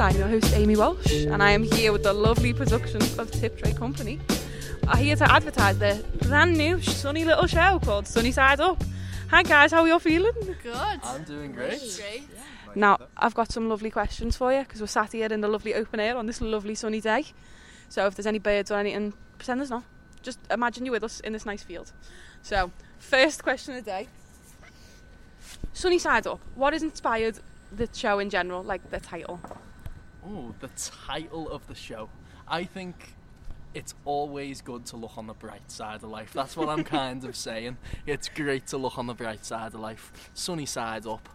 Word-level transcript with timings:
Open 0.00 0.14
I'm 0.14 0.18
your 0.18 0.28
host, 0.28 0.54
Amy 0.54 0.76
Walsh, 0.76 1.12
and 1.26 1.42
I 1.42 1.50
am 1.50 1.62
here 1.62 1.92
with 1.92 2.04
the 2.04 2.14
lovely 2.14 2.54
production 2.54 3.02
of 3.18 3.30
Tip 3.30 3.58
Tray 3.58 3.74
Company. 3.74 4.18
I'm 4.88 4.96
here 4.96 5.14
to 5.14 5.30
advertise 5.30 5.78
their 5.78 6.00
brand 6.22 6.56
new 6.56 6.80
sunny 6.80 7.26
little 7.26 7.46
show 7.46 7.78
called 7.84 8.06
Sunny 8.06 8.32
Side 8.32 8.60
Up. 8.60 8.82
Hi 9.28 9.42
guys, 9.42 9.72
how 9.72 9.82
are 9.82 9.86
you 9.86 9.92
all 9.92 9.98
feeling? 9.98 10.32
Good. 10.62 10.74
I'm 10.74 11.24
doing 11.24 11.52
great. 11.52 11.82
Great. 11.98 12.26
Now, 12.74 12.96
I've 13.14 13.34
got 13.34 13.52
some 13.52 13.68
lovely 13.68 13.90
questions 13.90 14.38
for 14.38 14.50
you 14.54 14.60
because 14.60 14.80
we're 14.80 14.86
sat 14.86 15.12
here 15.12 15.26
in 15.26 15.42
the 15.42 15.48
lovely 15.48 15.74
open 15.74 16.00
air 16.00 16.16
on 16.16 16.24
this 16.24 16.40
lovely 16.40 16.74
sunny 16.74 17.02
day. 17.02 17.26
So 17.90 18.06
if 18.06 18.14
there's 18.14 18.26
any 18.26 18.38
birds 18.38 18.70
or 18.70 18.78
anything, 18.78 19.12
pretend 19.36 19.60
there's 19.60 19.68
not. 19.68 19.84
Just 20.22 20.38
imagine 20.50 20.86
you're 20.86 20.92
with 20.92 21.04
us 21.04 21.20
in 21.20 21.34
this 21.34 21.44
nice 21.44 21.62
field. 21.62 21.92
So, 22.40 22.70
first 22.98 23.42
question 23.42 23.76
of 23.76 23.84
the 23.84 23.90
day. 23.90 24.08
Sunny 25.74 25.98
Side 25.98 26.26
Up. 26.26 26.40
What 26.54 26.72
has 26.72 26.82
inspired 26.82 27.38
the 27.70 27.86
show 27.92 28.18
in 28.18 28.30
general, 28.30 28.62
like 28.62 28.88
the 28.88 28.98
title? 28.98 29.40
Oh, 30.26 30.54
the 30.60 30.68
title 31.06 31.48
of 31.50 31.66
the 31.66 31.74
show. 31.74 32.08
I 32.46 32.64
think 32.64 33.14
it's 33.72 33.94
always 34.04 34.60
good 34.60 34.84
to 34.86 34.96
look 34.96 35.16
on 35.16 35.26
the 35.26 35.34
bright 35.34 35.70
side 35.70 36.02
of 36.02 36.10
life. 36.10 36.32
That's 36.32 36.56
what 36.56 36.68
I'm 36.68 36.84
kind 37.00 37.24
of 37.24 37.36
saying. 37.36 37.78
It's 38.06 38.28
great 38.28 38.66
to 38.68 38.76
look 38.78 38.98
on 38.98 39.06
the 39.06 39.14
bright 39.14 39.44
side 39.44 39.74
of 39.74 39.80
life. 39.80 40.30
Sunny 40.34 40.66
side 40.66 41.06
up. 41.06 41.28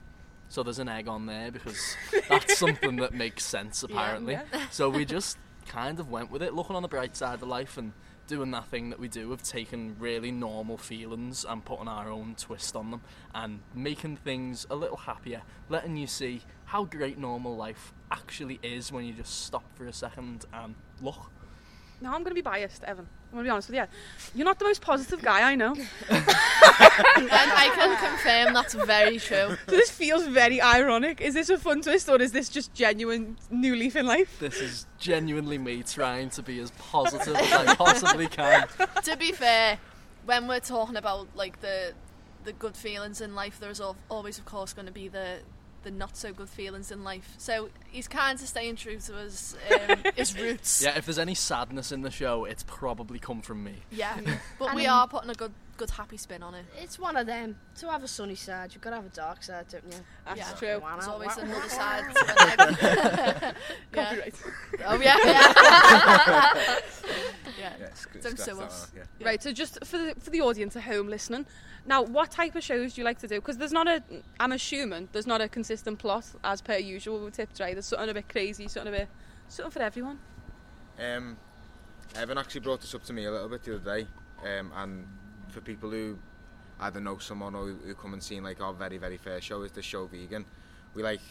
So 0.50 0.62
there's 0.62 0.80
an 0.80 0.90
egg 0.90 1.08
on 1.08 1.26
there 1.26 1.52
because 1.52 1.96
that's 2.30 2.58
something 2.60 2.98
that 2.98 3.14
makes 3.14 3.44
sense 3.44 3.82
apparently. 3.84 4.34
yeah. 4.34 4.44
So 4.70 4.90
we 4.90 5.04
just 5.06 5.38
kind 5.66 6.00
of 6.00 6.10
went 6.12 6.30
with 6.30 6.44
it, 6.44 6.54
looking 6.54 6.76
on 6.76 6.82
the 6.84 6.88
bright 6.88 7.16
side 7.16 7.42
of 7.42 7.48
life 7.48 7.78
and 7.78 7.94
doing 8.28 8.52
that 8.52 8.66
thing 8.68 8.90
that 8.90 9.00
we 9.00 9.08
do 9.08 9.32
of 9.32 9.44
taking 9.44 9.96
really 10.00 10.32
normal 10.32 10.78
feelings 10.78 11.46
and 11.48 11.64
putting 11.64 11.88
our 11.88 12.10
own 12.10 12.36
twist 12.38 12.76
on 12.76 12.92
them 12.92 13.02
and 13.34 13.60
making 13.74 14.18
things 14.18 14.66
a 14.70 14.76
little 14.76 14.98
happier, 14.98 15.42
letting 15.70 15.98
you 15.98 16.08
see 16.08 16.42
how 16.66 16.84
great 16.86 17.18
normal 17.18 17.56
life 17.56 17.94
actually 18.12 18.60
is 18.64 18.92
when 18.92 19.06
you 19.06 19.14
just 19.14 19.46
stop 19.46 19.64
for 19.76 19.86
a 19.86 19.94
second 19.94 20.46
and 20.54 20.76
look. 21.02 21.32
Now 22.02 22.14
I'm 22.14 22.24
going 22.24 22.32
to 22.32 22.36
be 22.36 22.42
biased, 22.42 22.84
Evan. 22.84 23.08
I'm 23.36 23.44
going 23.44 23.44
to 23.44 23.50
be 23.50 23.52
honest 23.52 23.70
with 23.70 23.76
you. 23.76 23.86
You're 24.34 24.46
not 24.46 24.60
the 24.60 24.64
most 24.64 24.82
positive 24.82 25.22
guy 25.22 25.52
I 25.52 25.56
know. 25.56 25.76
And 26.10 27.30
I 27.30 27.70
can 27.76 27.98
confirm 27.98 28.54
that's 28.54 28.74
very 28.74 29.20
true. 29.20 29.50
So 29.50 29.58
this 29.68 29.92
feels 29.92 30.26
very 30.28 30.62
ironic. 30.62 31.20
Is 31.20 31.34
this 31.34 31.50
a 31.50 31.58
fun 31.58 31.82
twist 31.82 32.08
or 32.08 32.22
is 32.22 32.32
this 32.32 32.48
just 32.48 32.74
genuine 32.74 33.38
new 33.52 33.76
leaf 33.76 33.98
in 33.98 34.06
life? 34.06 34.40
This 34.40 34.62
is 34.62 34.86
genuinely 35.00 35.58
me 35.58 35.84
trying 35.84 36.30
to 36.32 36.42
be 36.42 36.60
as 36.60 36.72
positive 36.72 37.36
as 37.36 37.52
I 37.52 37.76
possibly 37.76 38.28
can. 38.28 38.68
to 39.04 39.18
be 39.18 39.34
fair, 39.34 39.80
when 40.26 40.48
we're 40.48 40.62
talking 40.62 40.96
about 40.96 41.28
like 41.36 41.60
the 41.60 41.94
the 42.46 42.54
good 42.54 42.78
feelings 42.78 43.20
in 43.20 43.36
life, 43.36 43.60
there's 43.60 43.82
always, 44.10 44.38
of 44.38 44.46
course, 44.46 44.72
going 44.72 44.86
to 44.86 44.94
be 44.94 45.10
the 45.10 45.40
the 45.86 45.92
not 45.92 46.18
so 46.18 46.34
good 46.34 46.50
feelings 46.50 46.92
in 46.92 47.04
life. 47.04 47.36
So 47.38 47.70
he's 47.90 48.08
kind 48.10 48.38
of 48.40 48.46
staying 48.46 48.76
true 48.76 48.98
to 48.98 49.14
his 49.14 49.56
um, 49.90 50.00
his 50.16 50.38
roots. 50.38 50.82
Yeah, 50.84 50.98
if 50.98 51.06
there's 51.06 51.20
any 51.20 51.36
sadness 51.36 51.92
in 51.94 52.02
the 52.02 52.12
show, 52.12 52.44
it's 52.44 52.64
probably 52.64 53.20
come 53.20 53.42
from 53.42 53.64
me. 53.64 53.76
Yeah. 53.92 54.20
But 54.60 54.70
And 54.70 54.76
we 54.76 54.88
are 54.88 55.08
putting 55.08 55.30
a 55.30 55.34
good 55.36 55.54
good 55.78 55.90
happy 55.92 56.16
spin 56.18 56.42
on 56.42 56.56
it. 56.56 56.66
It's 56.82 56.98
one 56.98 57.18
of 57.18 57.28
them. 57.28 57.58
To 57.80 57.90
have 57.92 58.02
a 58.04 58.08
sunny 58.08 58.36
side, 58.36 58.72
you've 58.74 58.82
got 58.82 58.92
to 58.92 58.96
have 58.96 59.06
a 59.06 59.10
dark 59.10 59.44
side, 59.44 59.66
don't 59.70 59.84
you? 59.86 60.00
That's 60.26 60.38
Yeah. 60.40 60.52
true. 60.58 60.80
Why 60.82 60.94
There's 60.94 61.08
always 61.08 61.36
another 61.38 61.70
side. 61.70 62.16
to 62.16 62.26
yeah. 63.26 63.54
Copyright. 63.92 64.36
Oh 64.86 65.00
yeah. 65.02 65.18
yeah. 65.24 65.26
yeah. 65.26 65.54
Yeah, 65.56 66.52
it's, 66.56 67.00
it's 67.00 67.05
Don't 68.26 68.40
sue 68.40 68.62
us. 68.62 68.84
off, 68.84 68.92
yeah. 68.96 69.04
Yeah. 69.20 69.28
Right, 69.28 69.44
so 69.44 69.52
just 69.52 69.84
for 69.86 69.98
the, 69.98 70.16
for 70.20 70.30
the 70.30 70.42
audience 70.42 70.76
at 70.76 70.84
home 70.84 71.08
listening, 71.08 71.46
now 71.86 72.02
what 72.02 72.32
type 72.32 72.56
of 72.56 72.64
shows 72.64 72.94
do 72.94 73.02
you 73.02 73.06
like 73.06 73.20
to 73.20 73.28
do? 73.28 73.36
Because 73.36 73.58
there's 73.58 73.72
not 73.72 73.88
a, 73.88 74.04
I'm 74.40 74.52
assuming 74.52 75.10
there's 75.12 75.28
not 75.28 75.42
a 75.42 75.48
consistent 75.48 76.00
plot 76.00 76.26
as 76.44 76.62
per 76.62 76.78
usual 76.78 77.24
with 77.24 77.36
Tip 77.36 77.54
Tray. 77.54 77.74
There's 77.74 77.86
something 77.86 78.10
a 78.10 78.14
bit 78.14 78.30
crazy, 78.30 78.68
something 78.68 78.94
a 78.94 78.98
bit, 78.98 79.08
something 79.48 79.72
for 79.72 79.82
everyone. 79.82 80.20
Um, 81.00 81.38
Evan 82.16 82.38
actually 82.38 82.62
brought 82.62 82.82
this 82.82 82.96
up 82.96 83.04
to 83.06 83.14
me 83.14 83.26
a 83.26 83.32
little 83.32 83.50
bit 83.50 83.64
the 83.64 83.76
other 83.76 84.02
day, 84.02 84.08
um, 84.44 84.72
and 84.76 85.08
for 85.50 85.62
people 85.62 85.90
who 85.92 86.18
either 86.80 87.00
know 87.00 87.18
someone 87.18 87.56
or 87.56 87.66
who, 87.66 87.76
who 87.86 87.96
come 87.96 88.14
and 88.14 88.22
see 88.24 88.40
like 88.40 88.62
our 88.62 88.74
very 88.74 88.98
very 88.98 89.18
first 89.18 89.48
show 89.48 89.62
is 89.62 89.72
the 89.72 89.82
show 89.82 90.06
vegan. 90.08 90.46
We 90.94 91.04
like 91.04 91.22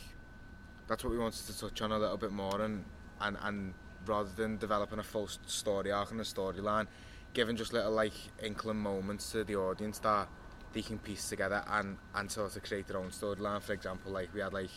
that's 0.86 1.04
what 1.04 1.10
we 1.10 1.18
wanted 1.18 1.46
to 1.46 1.58
touch 1.58 1.80
on 1.82 1.92
a 1.92 1.98
little 1.98 2.16
bit 2.16 2.32
more, 2.32 2.60
and 2.60 2.84
and 3.20 3.36
and 3.42 3.74
rather 4.06 4.30
than 4.36 4.56
developing 4.58 4.98
a 4.98 5.02
full 5.02 5.28
story 5.46 5.92
arc 5.92 6.10
and 6.10 6.20
a 6.20 6.24
storyline, 6.24 6.86
giving 7.32 7.56
just 7.56 7.72
little 7.72 7.92
like 7.92 8.14
inkling 8.42 8.78
moments 8.78 9.32
to 9.32 9.44
the 9.44 9.56
audience 9.56 9.98
that 10.00 10.28
they 10.72 10.82
can 10.82 10.98
piece 10.98 11.28
together 11.28 11.62
and 11.70 11.96
and 12.14 12.30
sort 12.30 12.54
of 12.54 12.62
create 12.62 12.86
their 12.86 12.98
own 12.98 13.10
storyline. 13.10 13.62
For 13.62 13.72
example, 13.72 14.12
like 14.12 14.32
we 14.34 14.40
had 14.40 14.52
like 14.52 14.70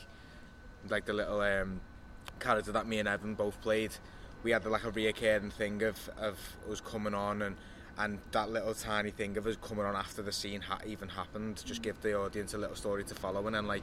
like 0.90 1.06
the 1.06 1.14
little 1.14 1.42
um, 1.42 1.82
character 2.40 2.72
that 2.72 2.88
me 2.88 3.00
and 3.00 3.08
Evan 3.08 3.34
both 3.34 3.60
played. 3.62 3.92
We 4.44 4.52
had 4.52 4.64
the 4.64 4.70
like 4.70 4.86
a 4.86 4.92
reoccurring 4.92 5.52
thing 5.52 5.84
of, 5.84 6.10
of 6.18 6.38
us 6.72 6.82
coming 6.82 7.14
on 7.14 7.42
and 7.42 7.56
and 7.98 8.20
that 8.32 8.52
little 8.52 8.76
tiny 8.76 9.10
thing 9.10 9.38
of 9.38 9.48
us 9.48 9.56
coming 9.60 9.84
on 9.84 9.96
after 9.96 10.22
the 10.22 10.32
scene 10.32 10.62
ha- 10.62 10.80
even 10.86 11.10
happened. 11.10 11.64
Just 11.66 11.82
give 11.82 12.00
the 12.02 12.16
audience 12.16 12.54
a 12.54 12.58
little 12.58 12.76
story 12.76 13.04
to 13.06 13.16
follow 13.16 13.46
and 13.48 13.56
then 13.56 13.66
like 13.66 13.82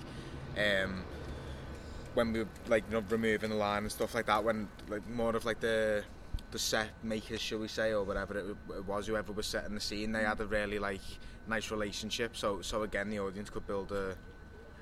um, 0.57 1.03
when 2.15 2.33
we 2.33 2.41
were 2.41 2.49
like 2.69 2.85
you 2.89 2.95
know 2.95 3.05
removing 3.09 3.51
the 3.51 3.57
line 3.57 3.83
and 3.83 3.93
stuff 3.93 4.15
like 4.15 4.27
that 4.27 4.43
when 4.43 4.69
like 4.89 5.07
more 5.09 5.35
of 5.35 5.45
like 5.45 5.61
the 5.61 6.05
the 6.51 6.59
set 6.59 6.89
makers 7.03 7.41
shall 7.41 7.59
we 7.59 7.69
say 7.69 7.93
or 7.93 8.05
whatever 8.05 8.39
it, 8.39 8.57
it 8.77 8.85
was 8.85 9.07
whoever 9.07 9.33
was 9.33 9.47
setting 9.47 9.75
the 9.75 9.81
scene 9.81 10.13
they 10.13 10.23
had 10.23 10.41
a 10.41 10.47
really 10.47 10.79
like 10.79 11.01
nice 11.49 11.71
relationship 11.71 12.37
so 12.37 12.61
so 12.63 12.83
again 12.83 13.11
the 13.11 13.19
audience 13.19 13.51
could 13.51 13.67
build 13.67 13.91
a 13.93 14.17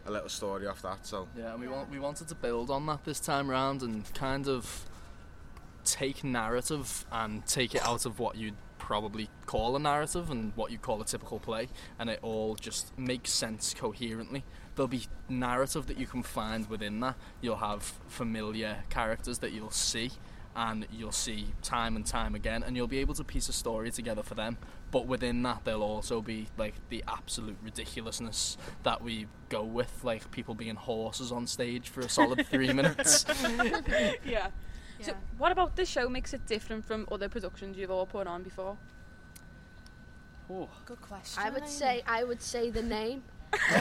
a 0.06 0.10
little 0.10 0.28
story 0.28 0.66
off 0.66 0.82
that 0.82 1.06
so 1.06 1.28
Yeah, 1.36 1.52
and 1.52 1.60
we 1.60 1.68
want 1.68 1.90
we 1.90 1.98
wanted 1.98 2.28
to 2.28 2.34
build 2.34 2.70
on 2.70 2.86
that 2.86 3.04
this 3.04 3.20
time 3.20 3.48
round 3.48 3.82
and 3.82 4.12
kind 4.14 4.48
of 4.48 4.84
take 5.84 6.24
narrative 6.24 7.04
and 7.10 7.44
take 7.46 7.74
it 7.74 7.84
out 7.86 8.06
of 8.06 8.18
what 8.18 8.36
you'd 8.36 8.56
probably 8.78 9.28
call 9.46 9.76
a 9.76 9.78
narrative 9.78 10.30
and 10.30 10.52
what 10.56 10.70
you 10.72 10.78
call 10.78 11.00
a 11.00 11.04
typical 11.04 11.38
play 11.38 11.68
and 11.98 12.10
it 12.10 12.18
all 12.22 12.54
just 12.56 12.96
makes 12.98 13.30
sense 13.30 13.74
coherently. 13.74 14.44
There'll 14.74 14.88
be 14.88 15.06
narrative 15.28 15.86
that 15.86 15.98
you 15.98 16.06
can 16.06 16.22
find 16.22 16.68
within 16.68 17.00
that. 17.00 17.16
You'll 17.40 17.56
have 17.56 17.82
familiar 18.08 18.78
characters 18.88 19.38
that 19.38 19.52
you'll 19.52 19.70
see 19.70 20.12
and 20.54 20.86
you'll 20.92 21.12
see 21.12 21.46
time 21.62 21.96
and 21.96 22.04
time 22.04 22.34
again 22.34 22.62
and 22.62 22.76
you'll 22.76 22.86
be 22.86 22.98
able 22.98 23.14
to 23.14 23.24
piece 23.24 23.48
a 23.48 23.52
story 23.54 23.90
together 23.90 24.22
for 24.22 24.34
them 24.34 24.58
but 24.90 25.06
within 25.06 25.42
that 25.42 25.58
there'll 25.64 25.82
also 25.82 26.20
be 26.20 26.46
like 26.58 26.74
the 26.90 27.02
absolute 27.08 27.56
ridiculousness 27.62 28.58
that 28.82 29.00
we 29.00 29.26
go 29.48 29.62
with 29.62 30.04
like 30.04 30.30
people 30.30 30.54
being 30.54 30.74
horses 30.74 31.32
on 31.32 31.46
stage 31.46 31.88
for 31.88 32.00
a 32.00 32.08
solid 32.08 32.46
three 32.48 32.70
minutes 32.74 33.24
Yeah. 34.26 34.48
So 35.06 35.14
what 35.36 35.50
about 35.50 35.74
this 35.74 35.88
show 35.88 36.08
makes 36.08 36.32
it 36.32 36.46
different 36.46 36.84
from 36.84 37.08
other 37.10 37.28
productions 37.28 37.76
you've 37.76 37.90
all 37.90 38.06
put 38.06 38.26
on 38.28 38.42
before? 38.44 38.76
oh, 40.48 40.68
Good 40.84 41.00
question. 41.00 41.42
I 41.42 41.50
would 41.50 41.68
say, 41.68 42.02
I 42.06 42.22
would 42.24 42.40
say 42.40 42.70
the 42.70 42.82
name. 42.82 43.24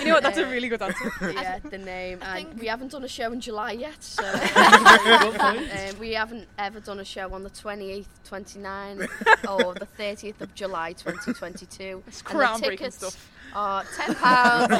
You 0.00 0.06
know 0.12 0.14
what? 0.14 0.22
That's 0.22 0.38
a 0.38 0.46
really 0.46 0.68
good 0.68 0.82
answer. 0.82 1.12
yeah, 1.20 1.58
the 1.58 1.78
name. 1.78 2.18
I 2.22 2.38
And 2.38 2.48
think- 2.48 2.60
we 2.60 2.66
haven't 2.68 2.92
done 2.92 3.04
a 3.04 3.08
show 3.08 3.32
in 3.32 3.40
July 3.40 3.72
yet, 3.72 4.02
so 4.02 4.22
um, 5.40 5.98
we 5.98 6.12
haven't 6.12 6.46
ever 6.58 6.80
done 6.80 7.00
a 7.00 7.04
show 7.04 7.32
on 7.32 7.42
the 7.42 7.50
28th, 7.50 8.06
29th, 8.28 9.08
or 9.66 9.74
the 9.74 9.86
30th 9.98 10.40
of 10.40 10.54
July 10.54 10.92
2022. 10.92 12.02
It's 12.06 12.20
And 12.20 12.28
the 12.30 12.34
groundbreaking 12.44 12.60
tickets 12.70 12.96
stuff. 12.96 13.30
are 13.54 13.84
ten 13.96 14.14
pounds 14.14 14.72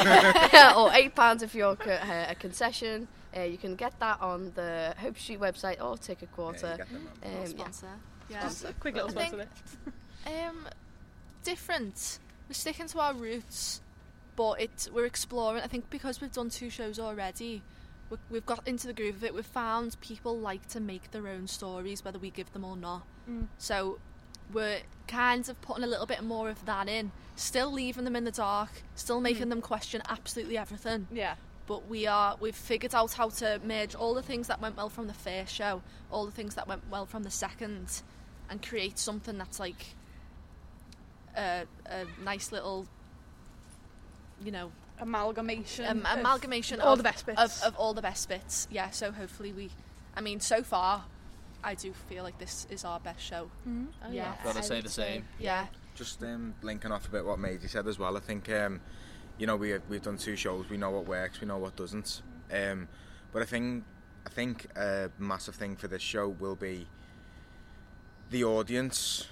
or 0.76 0.92
eight 0.94 1.14
pounds 1.14 1.42
if 1.42 1.54
you're 1.54 1.76
co- 1.76 1.90
uh, 1.92 2.26
a 2.28 2.34
concession. 2.34 3.08
Uh, 3.36 3.40
you 3.42 3.58
can 3.58 3.75
get 3.75 3.98
that 4.00 4.20
on 4.20 4.52
the 4.54 4.94
Hope 4.98 5.19
Street 5.19 5.40
website 5.40 5.82
or 5.82 5.96
Ticket 5.98 6.28
yeah, 6.31 6.36
Quarter. 6.36 6.70
you 6.72 6.76
get 6.78 6.88
them 6.92 7.08
um, 7.25 7.31
yeah. 7.32 7.44
sponsor. 7.46 7.86
Yeah. 8.31 8.42
Just 8.42 8.64
a 8.64 8.72
quick 8.75 8.94
little 8.94 9.10
I 9.10 9.12
think- 9.12 9.28
sponsor 9.34 9.48
there. 10.25 10.48
Um, 10.48 10.66
different. 11.44 12.19
We're 12.48 12.54
sticking 12.54 12.87
to 12.88 13.00
our 13.00 13.14
roots, 13.14 13.81
but 14.37 14.60
it 14.60 14.88
we're 14.93 15.06
exploring. 15.06 15.62
I 15.62 15.66
think 15.66 15.90
because 15.90 16.20
we've 16.20 16.32
done 16.32 16.50
two 16.50 16.70
shows 16.70 16.98
already, 16.98 17.62
we, 18.10 18.16
we've 18.31 18.46
got 18.46 18.66
into 18.66 18.87
the 18.87 18.93
groove 18.93 19.16
of 19.16 19.25
it. 19.25 19.34
We've 19.34 19.44
found 19.44 20.00
people 20.00 20.38
like 20.38 20.66
to 20.69 20.81
make 20.81 21.10
their 21.10 21.26
own 21.28 21.46
stories, 21.48 22.04
whether 22.04 22.19
we 22.19 22.31
give 22.31 22.52
them 22.52 22.64
or 22.64 22.76
not. 22.76 23.02
Mm. 23.28 23.46
So 23.58 23.98
we're 24.52 24.81
kind 25.08 25.48
of 25.48 25.60
putting 25.60 25.84
a 25.84 25.87
little 25.87 26.06
bit 26.06 26.22
more 26.22 26.48
of 26.48 26.64
that 26.66 26.88
in, 26.88 27.10
still 27.34 27.72
leaving 27.72 28.04
them 28.04 28.16
in 28.16 28.25
the 28.25 28.31
dark, 28.31 28.70
still 28.94 29.20
making 29.20 29.48
them 29.48 29.60
question 29.60 30.02
absolutely 30.08 30.56
everything. 30.56 31.08
Yeah. 31.10 31.34
But 31.66 31.88
we 31.88 32.06
are 32.06 32.37
we've 32.38 32.54
figured 32.54 32.94
out 32.94 33.14
how 33.14 33.31
to 33.31 33.60
merge 33.64 33.94
all 33.96 34.14
the 34.14 34.22
things 34.22 34.46
that 34.46 34.60
went 34.60 34.76
well 34.76 34.88
from 34.88 35.08
the 35.08 35.14
first 35.14 35.52
show, 35.52 35.82
all 36.12 36.25
the 36.26 36.32
things 36.32 36.54
that 36.54 36.69
went 36.69 36.82
well 36.90 37.06
from 37.06 37.25
the 37.25 37.31
second, 37.31 38.02
and 38.48 38.62
create 38.62 38.98
something 38.98 39.37
that's 39.37 39.58
like 39.58 39.96
a, 41.36 41.64
a 41.86 42.04
nice 42.24 42.52
little, 42.52 42.86
you 44.44 44.50
know, 44.50 44.70
Amalgamation. 44.98 45.84
um, 45.86 46.06
of 46.06 46.18
amalgamation 46.18 46.80
all 46.80 46.92
of, 46.92 46.98
the 46.98 47.04
best 47.04 47.26
bits. 47.26 47.40
of, 47.62 47.68
of 47.74 47.76
all 47.78 47.92
the 47.94 48.02
best 48.02 48.28
bits. 48.28 48.66
Yeah, 48.70 48.90
so 48.90 49.12
hopefully 49.12 49.52
we, 49.52 49.70
I 50.14 50.20
mean, 50.20 50.40
so 50.40 50.62
far, 50.62 51.04
I 51.62 51.74
do 51.74 51.92
feel 52.08 52.22
like 52.22 52.38
this 52.38 52.66
is 52.70 52.84
our 52.84 52.98
best 53.00 53.20
show. 53.20 53.50
Mhm. 53.68 53.88
Oh, 54.04 54.10
Yeah. 54.10 54.34
Gotta 54.42 54.62
say 54.62 54.80
the 54.80 54.88
same. 54.88 55.24
Yeah, 55.38 55.66
Just 55.94 56.22
um, 56.22 56.54
linking 56.62 56.92
off 56.92 57.06
a 57.08 57.10
bit 57.10 57.24
what 57.24 57.38
Maisie 57.38 57.68
said 57.68 57.86
as 57.86 57.98
well. 57.98 58.16
I 58.16 58.20
think 58.20 58.48
um, 58.50 58.80
you 59.38 59.46
know 59.46 59.56
we 59.56 59.76
we've 59.88 60.02
done 60.02 60.16
two 60.18 60.36
shows. 60.36 60.68
We 60.70 60.76
know 60.76 60.90
what 60.90 61.06
works. 61.06 61.40
We 61.40 61.46
know 61.46 61.58
what 61.58 61.76
doesn't. 61.76 62.22
Um, 62.52 62.88
but 63.32 63.42
I 63.42 63.46
think 63.46 63.84
I 64.26 64.28
think 64.30 64.66
a 64.76 65.10
massive 65.18 65.56
thing 65.56 65.76
for 65.76 65.88
this 65.88 66.02
show 66.02 66.28
will 66.28 66.54
be 66.56 66.86
the 68.30 68.44
audience 68.44 69.26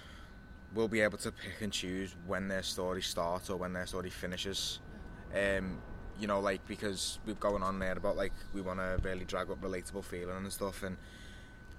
will 0.75 0.89
be 0.89 1.01
able 1.01 1.19
to 1.19 1.31
pick 1.31 1.61
and 1.61 1.73
choose 1.73 2.15
when 2.27 2.49
their 2.49 2.63
story 2.63 3.03
starts 3.03 3.49
or 3.51 3.57
when 3.57 3.73
their 3.73 3.87
story 3.87 4.11
finishes. 4.11 4.81
Um, 5.35 5.79
you 6.19 6.27
know, 6.27 6.41
like 6.41 6.67
because 6.67 7.19
we've 7.27 7.41
going 7.41 7.63
on 7.63 7.79
there 7.79 7.93
about 7.93 8.17
like 8.17 8.33
we 8.53 8.61
want 8.61 8.79
to 8.79 8.99
really 9.03 9.25
drag 9.25 9.51
up 9.51 9.61
relatable 9.61 10.05
feeling 10.05 10.37
and 10.37 10.53
stuff, 10.53 10.83
and 10.83 10.97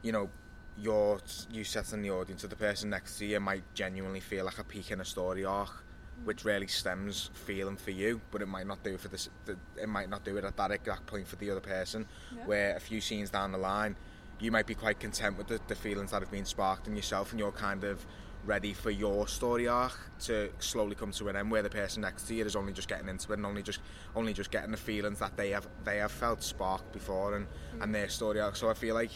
you 0.02 0.12
know, 0.12 0.30
you're 0.78 1.20
you 1.50 1.64
setting 1.64 2.02
the 2.02 2.12
audience 2.12 2.44
or 2.44 2.48
the 2.48 2.56
person 2.56 2.90
next 2.90 3.18
to 3.20 3.26
you 3.26 3.40
might 3.40 3.64
genuinely 3.74 4.20
feel 4.20 4.46
like 4.46 4.60
a 4.60 4.64
peak 4.64 4.92
in 4.92 5.00
a 5.00 5.06
story 5.06 5.46
arc, 5.46 5.86
which 6.26 6.44
really 6.44 6.68
stems 6.68 7.30
feeling 7.34 7.78
for 7.78 7.92
you, 7.92 8.20
but 8.32 8.42
it 8.42 8.48
might 8.48 8.68
not 8.68 8.84
do 8.84 8.98
for 8.98 9.08
this. 9.08 9.30
It 9.78 9.88
might 9.88 10.10
not 10.10 10.26
do 10.26 10.38
it 10.38 10.44
at 10.44 10.58
that 10.58 10.72
exact 10.72 11.06
point 11.06 11.28
for 11.28 11.38
the 11.38 11.50
other 11.52 11.62
person. 11.62 12.06
Yeah. 12.36 12.46
Where 12.46 12.76
a 12.76 12.80
few 12.80 13.00
scenes 13.00 13.30
down 13.30 13.54
the 13.54 13.58
line, 13.58 13.96
you 14.40 14.52
might 14.52 14.68
be 14.68 14.76
quite 14.76 15.00
content 15.00 15.38
with 15.38 15.48
the, 15.48 15.60
the 15.68 15.76
feelings 15.76 16.12
that 16.12 16.22
have 16.22 16.32
been 16.32 16.46
sparked 16.46 16.88
in 16.88 16.96
yourself, 16.96 17.32
and 17.32 17.40
you're 17.40 17.54
kind 17.54 17.86
of 17.86 18.06
ready 18.46 18.74
for 18.74 18.92
your 18.92 19.28
story 19.28 19.68
arc 19.68 19.98
to 20.20 20.50
slowly 20.60 20.96
come 20.96 21.12
to 21.12 21.30
an 21.30 21.36
end 21.36 21.50
where 21.50 21.64
the 21.64 21.70
person 21.70 22.02
next 22.02 22.28
to 22.28 22.36
you 22.36 22.46
is 22.46 22.56
only 22.56 22.74
just 22.74 22.88
getting 22.88 23.10
into 23.10 23.32
it 23.32 23.38
and 23.38 23.46
only 23.46 23.64
just 23.64 23.80
only 24.16 24.34
just 24.34 24.52
getting 24.52 24.72
the 24.72 24.78
feelings 24.78 25.20
that 25.20 25.36
they 25.36 25.50
have 25.50 25.68
they 25.84 25.98
have 25.98 26.12
felt 26.12 26.44
sparked 26.44 26.92
before 26.94 27.36
and, 27.36 27.48
mm. 27.48 27.84
and 27.84 27.94
their 27.94 28.10
story 28.10 28.40
arc. 28.40 28.56
So 28.56 28.70
I 28.70 28.74
feel 28.74 28.96
like 28.96 29.12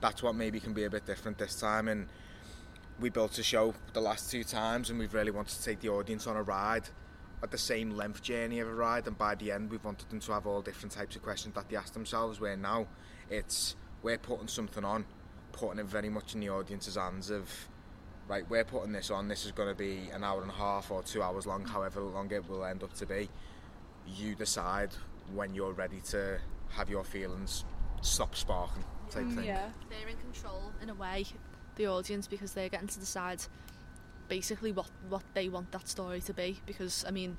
that's 0.00 0.22
what 0.22 0.34
maybe 0.34 0.60
can 0.60 0.74
be 0.74 0.84
a 0.84 0.90
bit 0.90 1.06
different 1.06 1.38
this 1.38 1.58
time. 1.58 1.88
And 1.88 2.08
we 3.00 3.10
built 3.10 3.38
a 3.38 3.42
show 3.42 3.74
the 3.92 4.00
last 4.00 4.30
two 4.30 4.44
times 4.44 4.90
and 4.90 4.98
we've 4.98 5.14
really 5.14 5.30
wanted 5.30 5.56
to 5.56 5.64
take 5.64 5.80
the 5.80 5.88
audience 5.88 6.26
on 6.26 6.36
a 6.36 6.42
ride 6.42 6.88
at 7.42 7.50
the 7.50 7.58
same 7.58 7.90
length 7.90 8.22
journey 8.22 8.60
of 8.60 8.68
a 8.68 8.74
ride. 8.74 9.06
And 9.06 9.16
by 9.16 9.34
the 9.34 9.50
end 9.50 9.70
we've 9.70 9.84
wanted 9.84 10.10
them 10.10 10.20
to 10.20 10.32
have 10.32 10.46
all 10.46 10.62
different 10.62 10.92
types 10.92 11.16
of 11.16 11.22
questions 11.22 11.54
that 11.54 11.68
they 11.68 11.76
ask 11.76 11.92
themselves 11.94 12.40
where 12.40 12.56
now 12.56 12.86
it's 13.30 13.76
we're 14.02 14.18
putting 14.18 14.48
something 14.48 14.84
on 14.84 15.06
putting 15.52 15.78
it 15.78 15.86
very 15.86 16.10
much 16.10 16.34
in 16.34 16.40
the 16.40 16.48
audience's 16.48 16.96
hands 16.96 17.30
of 17.30 17.48
right 18.28 18.48
we're 18.48 18.64
putting 18.64 18.92
this 18.92 19.10
on 19.10 19.28
this 19.28 19.44
is 19.44 19.52
going 19.52 19.68
to 19.68 19.74
be 19.74 20.08
an 20.12 20.24
hour 20.24 20.42
and 20.42 20.50
a 20.50 20.54
half 20.54 20.90
or 20.90 21.02
two 21.02 21.22
hours 21.22 21.46
long 21.46 21.64
however 21.64 22.00
long 22.00 22.30
it 22.30 22.48
will 22.48 22.64
end 22.64 22.82
up 22.82 22.92
to 22.94 23.06
be 23.06 23.28
you 24.06 24.34
decide 24.34 24.90
when 25.32 25.54
you're 25.54 25.72
ready 25.72 26.00
to 26.00 26.38
have 26.70 26.88
your 26.88 27.04
feelings 27.04 27.64
stop 28.00 28.34
sparking 28.34 28.84
type 29.10 29.24
mm, 29.24 29.34
thing 29.34 29.44
Yeah. 29.44 29.68
They're 29.90 30.08
in 30.08 30.16
control 30.18 30.72
in 30.82 30.90
a 30.90 30.94
way, 30.94 31.24
the 31.76 31.86
audience, 31.86 32.26
because 32.26 32.52
they're 32.52 32.68
getting 32.68 32.88
to 32.88 32.98
decide 32.98 33.42
basically 34.28 34.72
what 34.72 34.90
what 35.08 35.22
they 35.34 35.48
want 35.48 35.72
that 35.72 35.88
story 35.88 36.20
to 36.22 36.34
be. 36.34 36.60
Because 36.66 37.04
I 37.06 37.10
mean, 37.10 37.36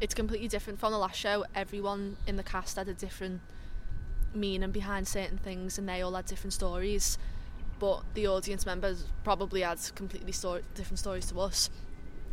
it's 0.00 0.14
completely 0.14 0.48
different 0.48 0.78
from 0.78 0.92
the 0.92 0.98
last 0.98 1.18
show. 1.18 1.44
Everyone 1.54 2.16
in 2.26 2.36
the 2.36 2.42
cast 2.42 2.76
had 2.76 2.88
a 2.88 2.94
different 2.94 3.40
meaning 4.34 4.70
behind 4.70 5.06
certain 5.06 5.38
things, 5.38 5.78
and 5.78 5.88
they 5.88 6.02
all 6.02 6.12
had 6.12 6.26
different 6.26 6.52
stories. 6.52 7.18
But 7.82 8.04
the 8.14 8.28
audience 8.28 8.64
members 8.64 9.06
probably 9.24 9.62
had 9.62 9.76
completely 9.96 10.30
story, 10.30 10.62
different 10.76 11.00
stories 11.00 11.26
to 11.26 11.40
us. 11.40 11.68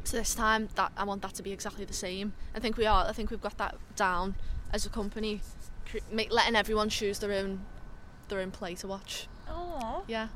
So 0.03 0.17
this 0.17 0.35
time, 0.35 0.69
that 0.75 0.91
I 0.95 1.03
want 1.05 1.23
that 1.23 1.33
to 1.33 1.41
be 1.41 1.51
exactly 1.51 1.85
the 1.85 1.93
same. 1.93 2.33
I 2.53 2.59
think 2.59 2.77
we 2.77 2.85
are. 2.85 3.07
I 3.07 3.13
think 3.13 3.31
we've 3.31 3.41
got 3.41 3.57
that 3.57 3.75
down 3.95 4.35
as 4.71 4.85
a 4.85 4.89
company, 4.89 5.41
cre- 5.89 6.05
make, 6.11 6.31
letting 6.31 6.55
everyone 6.55 6.89
choose 6.89 7.17
their 7.17 7.31
own 7.31 7.65
their 8.27 8.41
own 8.41 8.51
play 8.51 8.75
to 8.75 8.87
watch. 8.87 9.27
Aww. 9.49 10.03
Yeah. 10.07 10.27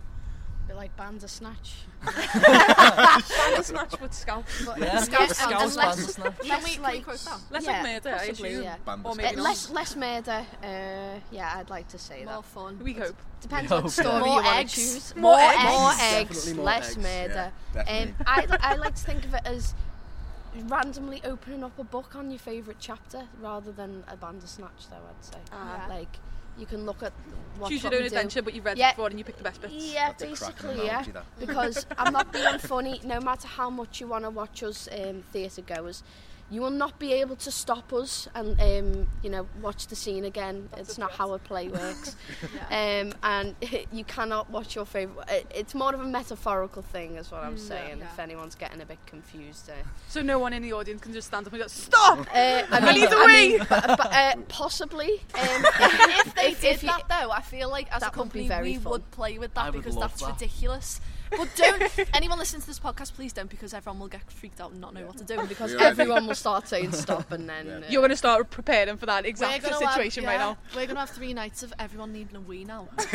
Bit 0.68 0.75
like 0.75 0.95
Bandersnatch. 0.98 1.74
Snatch 3.63 4.00
with 4.01 4.13
scalps. 4.13 4.65
But 4.65 4.80
Yeah, 4.80 5.00
Scouts 5.01 5.30
the 5.30 5.36
Scouts 5.36 5.63
and 5.63 5.75
less- 5.75 5.95
Bandersnatch. 5.95 6.39
Can 6.39 6.50
less 6.50 6.63
we, 6.65 6.71
can 6.74 6.81
we 6.81 6.88
like 6.88 7.04
quote? 7.04 7.27
Less 7.51 7.63
Yeah, 7.65 7.71
like 7.71 7.83
murder, 7.83 8.10
I 8.15 8.27
possibly, 8.27 8.50
assume. 8.54 8.63
yeah. 8.63 8.75
Band 8.86 9.01
Or 9.06 9.12
of 9.12 9.18
maybe 9.18 9.30
Uh, 9.30 9.31
not. 9.33 9.44
less 9.44 9.69
less 9.69 9.95
murder. 9.95 10.45
Uh, 10.63 11.19
yeah, 11.31 11.54
I'd 11.57 11.69
like 11.69 11.88
to 11.89 11.98
say 11.98 12.24
More 12.25 12.36
that. 12.36 12.45
fun. 12.45 12.80
We 12.83 12.94
hope. 12.94 13.15
Depends 13.42 13.71
We 13.71 13.77
what 13.81 13.92
story 13.92 14.07
yeah. 14.07 14.13
you 14.19 14.25
More 14.25 14.33
want 14.36 14.45
to 14.45 14.54
eggs. 14.54 14.74
choose. 14.74 15.15
More 15.15 15.38
eggs. 15.39 15.63
More 15.63 15.92
eggs, 16.00 16.54
more 16.54 16.65
less 16.65 16.88
eggs, 16.92 16.98
murder. 16.98 17.51
yeah. 17.75 17.81
Um, 18.04 18.15
I, 18.27 18.57
I 18.62 18.75
like 18.75 18.95
to 18.95 19.04
think 19.04 19.25
of 19.25 19.33
it 19.33 19.42
as 19.45 19.74
randomly 20.68 21.21
opening 21.25 21.63
up 21.63 21.77
a 21.80 21.83
book 21.83 22.15
on 22.15 22.30
your 22.30 22.39
favourite 22.39 22.77
chapter 22.80 23.24
rather 23.42 23.71
than 23.71 24.04
a 24.07 24.15
Bandersnatch, 24.15 24.88
though, 24.89 24.95
I'd 24.98 25.25
say. 25.25 25.38
Ah. 25.51 25.86
Like, 25.89 26.18
you 26.57 26.65
can 26.65 26.85
look 26.85 27.01
at 27.03 27.13
what 27.57 27.69
Choose 27.69 27.83
your 27.83 27.91
what 27.91 27.97
own 27.97 28.03
we 28.03 28.09
do. 28.09 28.15
adventure, 28.15 28.41
but 28.41 28.53
you've 28.53 28.65
read 28.65 28.77
Yeah. 28.77 28.89
it 28.89 28.95
before 28.95 29.07
and 29.09 29.17
you 29.19 29.23
pick 29.25 29.38
the 29.38 29.44
best 29.44 29.61
bits. 29.61 29.73
Yeah, 29.73 30.07
That's 30.09 30.23
basically, 30.23 30.85
yeah. 30.85 31.03
Because 31.39 31.85
I'm 31.97 32.13
not 32.13 32.31
being 32.31 32.57
funny, 32.59 33.00
no 33.03 33.19
matter 33.19 33.47
how 33.47 33.69
much 33.69 34.00
you 34.01 34.07
want 34.07 34.23
to 34.25 34.29
watch 34.29 34.63
us 34.63 34.88
um, 34.91 35.23
theatre 35.31 35.61
goers, 35.61 36.03
you 36.53 36.61
will 36.61 36.69
not 36.85 37.00
be 37.00 37.13
able 37.13 37.35
to 37.38 37.50
stop 37.51 37.91
us 37.94 38.27
and 38.35 38.59
um, 38.61 39.07
you 39.23 39.29
know 39.29 39.47
watch 39.61 39.88
the 39.88 39.95
scene 39.95 40.23
again. 40.25 40.69
That's 40.71 40.89
it's 40.89 40.97
not 40.97 41.09
threat. 41.09 41.17
how 41.17 41.33
a 41.33 41.39
play 41.39 41.67
works. 41.79 42.15
Yeah. 42.69 43.01
um, 43.01 43.13
and 43.23 43.55
you 43.91 44.03
cannot 44.03 44.50
watch 44.51 44.75
your 44.75 44.85
favourite. 44.85 45.45
It's 45.53 45.73
more 45.73 45.94
of 45.94 46.00
a 46.01 46.05
metaphorical 46.05 46.81
thing, 46.81 47.15
is 47.15 47.31
what 47.31 47.44
I'm 47.44 47.55
Mm, 47.55 47.59
saying. 47.59 47.97
yeah. 48.00 48.05
If 48.13 48.19
anyone's 48.19 48.55
getting 48.55 48.81
a 48.81 48.85
bit 48.85 49.00
confused, 49.07 49.69
uh, 49.69 49.73
So 50.07 50.21
no 50.21 50.38
one 50.39 50.53
in 50.53 50.61
the 50.61 50.73
audience 50.73 51.01
can 51.01 51.13
just 51.13 51.27
stand 51.27 51.47
up 51.47 51.53
and 51.53 51.61
go, 51.61 51.67
Stop! 51.67 52.19
uh, 52.19 52.23
I 52.33 52.65
I 52.71 52.94
need 52.94 53.09
the 53.09 53.15
I 53.17 53.27
mean, 53.27 53.57
but, 53.69 53.88
but, 53.97 54.13
uh, 54.13 54.35
possibly. 54.47 55.21
Um, 55.33 55.65
if 56.25 56.35
they 56.35 56.47
if- 56.51 56.61
did 56.61 56.71
if 56.75 56.83
you- 56.83 56.89
that 56.89 57.03
though, 57.09 57.31
I 57.31 57.41
feel 57.41 57.69
like 57.69 57.88
as 57.91 57.97
a 58.03 58.05
That 58.05 58.15
would 58.17 58.31
be 58.31 58.47
company 58.47 58.47
very 58.47 58.69
we 58.71 58.77
fun. 58.77 58.91
would 58.91 59.11
play 59.11 59.38
with 59.39 59.53
that 59.55 59.73
would 59.73 59.83
because 59.83 59.95
that's 60.00 60.21
that. 60.21 60.33
ridiculous. 60.33 61.01
But 61.38 61.50
don't 61.56 61.91
anyone 62.13 62.38
listening 62.39 62.62
to 62.62 62.68
this 62.68 62.80
podcast, 62.80 63.13
please 63.13 63.33
don't 63.33 63.50
because 63.50 63.74
everyone 63.74 64.00
will 64.00 64.07
get 64.07 64.30
freaked 64.31 64.62
out 64.62 64.71
and 64.71 64.80
not 64.81 64.94
know 64.94 65.06
what 65.06 65.18
to 65.18 65.24
do. 65.24 65.41
because 65.47 65.71
We 65.71 65.77
already- 65.77 66.01
everyone 66.01 66.27
will 66.27 66.35
start 66.35 66.68
saying 66.68 66.91
stop, 67.06 67.31
and 67.31 67.50
then 67.50 67.65
Yeah. 67.68 67.74
uh, 67.77 67.81
You're 67.89 68.01
going 68.01 68.12
to 68.12 68.18
start 68.18 68.50
preparing 68.50 68.97
for 68.97 69.06
that 69.07 69.24
We're 69.24 69.30
exact 69.30 69.63
gonna 69.63 69.74
have- 69.85 69.94
situation 69.94 70.25
right 70.25 70.33
yeah, 70.33 70.38
now. 70.39 70.57
We're 70.75 70.88
gonna 70.88 71.00
have 71.01 71.09
three 71.09 71.33
nights 71.33 71.63
of 71.63 71.74
everyone 71.80 72.13
needing 72.13 72.35
a 72.35 72.41
wee 72.41 72.65
now. 72.65 72.88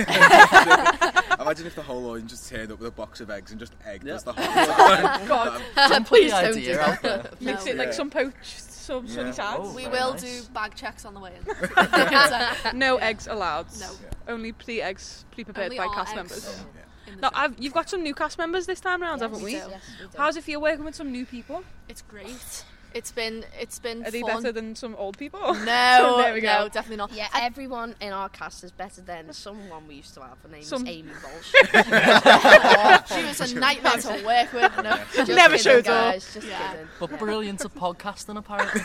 Imagine 1.40 1.66
if 1.66 1.74
the 1.74 1.82
whole 1.82 2.10
audience 2.10 2.30
just 2.32 2.48
turned 2.48 2.72
up 2.72 2.78
with 2.80 2.88
a 2.88 2.92
box 2.92 3.20
of 3.20 3.30
eggs 3.30 3.50
and 3.50 3.60
just 3.60 3.74
egged 3.86 4.06
Yeah. 4.06 4.14
us 4.14 4.22
the 4.22 4.32
whole 4.32 4.44
time. 4.66 5.28
God, 5.28 5.62
Don't 5.76 5.98
put 6.00 6.06
please 6.08 6.30
the 6.32 6.40
don't 6.40 6.52
do 6.54 6.58
idea 6.60 6.80
out 6.80 7.02
there. 7.02 7.30
mix 7.40 7.66
it 7.66 7.76
like 7.76 7.88
Yeah. 7.88 7.92
some 7.94 8.10
poached, 8.10 8.60
some 8.60 9.06
Yeah. 9.06 9.14
sunny 9.14 9.32
sides. 9.32 9.60
Oh. 9.62 9.72
we 9.74 9.84
very 9.84 9.94
will 9.96 10.12
nice. 10.12 10.22
do 10.22 10.42
bag 10.52 10.74
checks 10.74 11.04
on 11.04 11.14
the 11.14 11.20
way 11.20 11.32
in. 11.36 12.78
No 12.78 12.96
eggs 12.96 13.26
allowed. 13.26 13.66
No. 13.78 13.90
Only 14.26 14.52
pre-eggs, 14.52 15.24
pre-prepared 15.30 15.66
Only 15.72 15.78
by 15.78 15.84
our 15.86 15.94
cast 15.94 16.10
eggs. 16.10 16.16
members. 16.16 16.46
in 16.46 16.52
the 16.74 16.87
Now. 17.20 17.30
I've, 17.34 17.58
you've 17.58 17.72
got 17.74 17.88
some 17.88 18.02
new 18.02 18.14
cast 18.14 18.38
members 18.38 18.66
this 18.66 18.80
time 18.80 19.02
round, 19.02 19.20
Yes, 19.20 19.30
haven't 19.30 19.44
we? 19.44 19.52
do. 19.52 19.56
Yes, 19.56 19.82
we 20.00 20.06
do. 20.06 20.12
How's 20.16 20.36
it 20.36 20.44
feel 20.44 20.60
working 20.60 20.84
with 20.84 20.94
some 20.94 21.10
new 21.12 21.26
people? 21.26 21.62
It's 21.88 22.02
great. 22.02 22.64
It's 22.98 23.12
been 23.12 23.44
it's 23.60 23.78
been 23.78 24.04
Are 24.04 24.10
they 24.10 24.22
fun. 24.22 24.42
better 24.42 24.50
than 24.52 24.74
some 24.74 24.94
old 24.96 25.16
people? 25.16 25.38
No, 25.54 26.16
There 26.22 26.34
we 26.34 26.40
go. 26.40 26.48
no, 26.64 26.68
definitely 26.68 26.96
not. 26.96 27.12
Yeah, 27.12 27.28
everyone 27.34 27.94
in 28.00 28.12
our 28.12 28.28
cast 28.28 28.64
is 28.64 28.72
better 28.72 29.00
than 29.00 29.32
someone 29.32 29.86
we 29.86 29.94
used 29.94 30.14
to 30.14 30.20
have. 30.22 30.36
Her 30.42 30.48
name 30.48 30.64
Some- 30.64 30.82
was 30.82 30.90
Amy 30.90 31.12
Walsh. 31.24 31.52
she 33.14 33.24
was 33.24 33.52
a 33.52 33.54
nightmare 33.58 33.98
to 33.98 34.24
work 34.26 34.52
with. 34.52 34.84
No. 34.84 34.98
Just 35.14 35.30
Never 35.30 35.56
kidding, 35.56 35.58
shows 35.58 35.78
up. 35.86 36.12
guys, 36.12 36.34
Just 36.34 36.46
Yeah. 36.48 36.72
kidding. 36.72 36.88
But 36.98 37.18
brilliant 37.20 37.64
at 37.64 37.74
podcasting, 37.74 38.36
apparently. 38.36 38.82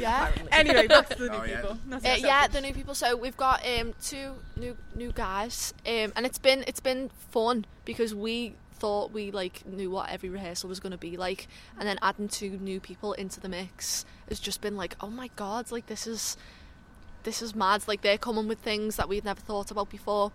yeah. 0.00 0.30
anyway, 0.52 0.86
back 0.86 1.08
to 1.08 1.16
the 1.18 1.28
new 1.30 1.36
Oh, 1.36 1.44
yeah. 1.44 1.60
people. 1.60 1.78
That's 1.88 2.04
Uh, 2.04 2.16
yeah, 2.20 2.46
the 2.46 2.60
new 2.60 2.72
people. 2.72 2.94
So 2.94 3.16
we've 3.16 3.36
got 3.36 3.66
um, 3.66 3.94
two 4.02 4.34
new 4.56 4.76
new 4.94 5.10
guys, 5.12 5.74
um, 5.86 6.12
and 6.14 6.24
it's 6.24 6.38
been 6.38 6.62
it's 6.66 6.80
been 6.80 7.10
fun 7.30 7.64
because 7.84 8.14
we 8.14 8.54
thought 8.78 9.12
we 9.12 9.30
like 9.30 9.66
knew 9.66 9.90
what 9.90 10.10
every 10.10 10.28
rehearsal 10.28 10.68
was 10.68 10.80
going 10.80 10.92
to 10.92 10.98
be 10.98 11.16
like, 11.16 11.48
and 11.78 11.88
then 11.88 11.98
adding 12.02 12.28
two 12.28 12.50
new 12.58 12.80
people 12.80 13.12
into 13.14 13.40
the 13.40 13.48
mix 13.48 14.04
has 14.28 14.38
just 14.40 14.60
been 14.60 14.76
like, 14.76 14.96
oh 15.00 15.10
my 15.10 15.30
god, 15.36 15.70
like 15.70 15.86
this 15.86 16.06
is 16.06 16.36
this 17.24 17.42
is 17.42 17.54
mad. 17.54 17.84
Like 17.86 18.02
they're 18.02 18.18
coming 18.18 18.48
with 18.48 18.60
things 18.60 18.96
that 18.96 19.08
we'd 19.08 19.24
never 19.24 19.40
thought 19.40 19.70
about 19.70 19.90
before. 19.90 20.32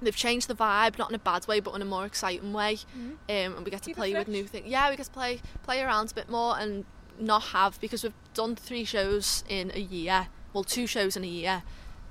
They've 0.00 0.16
changed 0.16 0.48
the 0.48 0.54
vibe, 0.54 0.98
not 0.98 1.10
in 1.10 1.14
a 1.14 1.18
bad 1.20 1.46
way, 1.46 1.60
but 1.60 1.74
in 1.74 1.82
a 1.82 1.84
more 1.84 2.04
exciting 2.04 2.52
way. 2.52 2.78
Um, 2.96 3.16
and 3.28 3.64
we 3.64 3.70
get 3.70 3.82
to 3.82 3.90
Keep 3.90 3.96
play 3.96 4.14
with 4.14 4.26
new 4.26 4.44
things. 4.44 4.66
Yeah, 4.66 4.90
we 4.90 4.96
get 4.96 5.06
to 5.06 5.12
play 5.12 5.40
play 5.62 5.80
around 5.80 6.10
a 6.10 6.14
bit 6.14 6.28
more 6.28 6.58
and 6.58 6.84
not 7.20 7.42
have 7.44 7.80
because 7.80 8.02
we've 8.02 8.12
done 8.34 8.56
three 8.56 8.84
shows 8.84 9.44
in 9.48 9.70
a 9.74 9.80
year. 9.80 10.28
Well, 10.52 10.64
two 10.64 10.86
shows 10.86 11.16
in 11.16 11.24
a 11.24 11.28
year, 11.28 11.62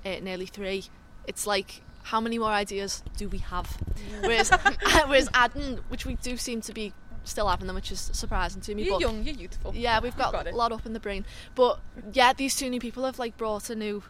uh, 0.06 0.16
nearly 0.22 0.46
three. 0.46 0.86
It's 1.28 1.46
like 1.46 1.82
how 2.04 2.20
many 2.22 2.40
more 2.40 2.50
ideas 2.50 3.04
do 3.18 3.30
we 3.30 3.40
have? 3.40 3.66
Mm. 3.68 4.28
Whereas, 4.28 4.50
whereas 5.08 5.30
adding, 5.34 5.78
mm, 5.78 5.80
which 5.90 6.06
we 6.06 6.16
do 6.16 6.38
seem 6.38 6.62
to 6.62 6.74
be 6.74 6.94
still 7.24 7.48
having 7.48 7.68
them, 7.68 7.76
which 7.76 7.92
is 7.92 8.10
surprising 8.14 8.62
to 8.62 8.76
me. 8.76 8.84
You're 8.84 8.96
but 8.96 9.02
young, 9.02 9.24
you're 9.24 9.36
youthful. 9.36 9.74
yeah, 9.76 10.00
we've 10.00 10.18
got, 10.18 10.32
got 10.32 10.48
a 10.48 10.56
lot 10.56 10.72
up 10.72 10.86
in 10.86 10.94
the 10.94 11.00
brain. 11.00 11.26
But 11.56 11.80
yeah, 12.14 12.34
these 12.34 12.56
two 12.56 12.70
new 12.70 12.80
people 12.80 13.04
have 13.06 13.20
like 13.20 13.38
brought 13.38 13.70
a 13.70 13.76
new, 13.76 14.04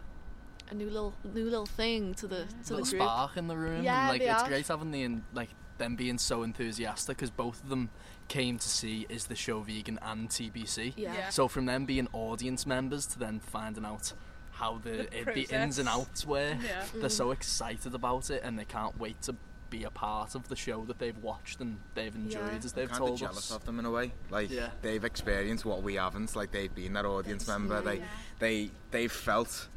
a 0.69 0.74
new 0.74 0.88
little, 0.88 1.13
new 1.24 1.45
little 1.45 1.65
thing 1.65 2.13
to 2.15 2.27
the 2.27 2.45
to 2.65 2.74
little 2.75 2.86
the 2.86 2.91
group. 2.91 3.01
spark 3.01 3.38
in 3.38 3.48
the 3.48 3.57
room. 3.57 3.83
Yeah, 3.83 4.00
and, 4.01 4.10
like 4.10 4.21
they 4.21 4.29
it's 4.29 4.43
are. 4.43 4.48
great 4.48 4.67
having 4.67 4.91
the 4.91 5.03
in- 5.03 5.25
like 5.33 5.50
them 5.77 5.95
being 5.95 6.17
so 6.17 6.43
enthusiastic 6.43 7.17
because 7.17 7.31
both 7.31 7.63
of 7.63 7.69
them 7.69 7.89
came 8.27 8.57
to 8.57 8.69
see 8.69 9.05
is 9.10 9.25
the 9.25 9.36
show 9.36 9.60
vegan 9.62 10.00
and 10.01 10.29
TBC. 10.29 10.93
Yeah. 10.95 11.13
Yeah. 11.13 11.29
So 11.29 11.48
from 11.50 11.65
them 11.65 11.86
being 11.86 12.07
audience 12.13 12.65
members 12.65 13.05
to 13.07 13.19
then 13.19 13.39
finding 13.41 13.83
out 13.83 14.13
how 14.62 14.77
the 14.84 15.08
The 15.12 15.24
the, 15.25 15.46
the 15.46 15.56
ins 15.62 15.80
and 15.80 15.89
outs 15.89 16.25
were, 16.25 16.56
Yeah. 16.63 16.86
they're 16.94 17.10
mm. 17.10 17.12
so 17.12 17.32
excited 17.32 17.94
about 17.96 18.30
it 18.30 18.41
and 18.44 18.58
they 18.58 18.65
can't 18.65 18.98
wait 19.00 19.22
to 19.24 19.36
be 19.72 19.84
a 19.86 19.89
part 19.89 20.36
of 20.36 20.48
the 20.50 20.56
show 20.56 20.84
that 20.86 21.00
they've 21.00 21.18
watched 21.18 21.62
and 21.62 21.80
they've 21.96 22.13
enjoyed 22.13 22.51
Yeah. 22.51 22.58
as 22.65 22.74
they've 22.74 22.89
kind 22.89 23.00
told 23.00 23.12
of 23.13 23.20
jealous 23.20 23.51
us. 23.51 23.58
of 23.58 23.65
them 23.65 23.80
in 23.80 23.86
a 23.86 23.91
way. 23.91 24.12
Like 24.30 24.50
Yeah. 24.51 24.70
they've 24.82 25.03
experienced 25.03 25.65
what 25.65 25.82
we 25.82 25.96
haven't. 25.96 26.36
Like 26.36 26.51
they've 26.51 26.74
been 26.74 26.94
that 26.94 27.06
audience 27.06 27.48
member. 27.48 27.82
They 27.82 28.01
they 28.39 28.72
they've 28.91 29.12
felt 29.12 29.68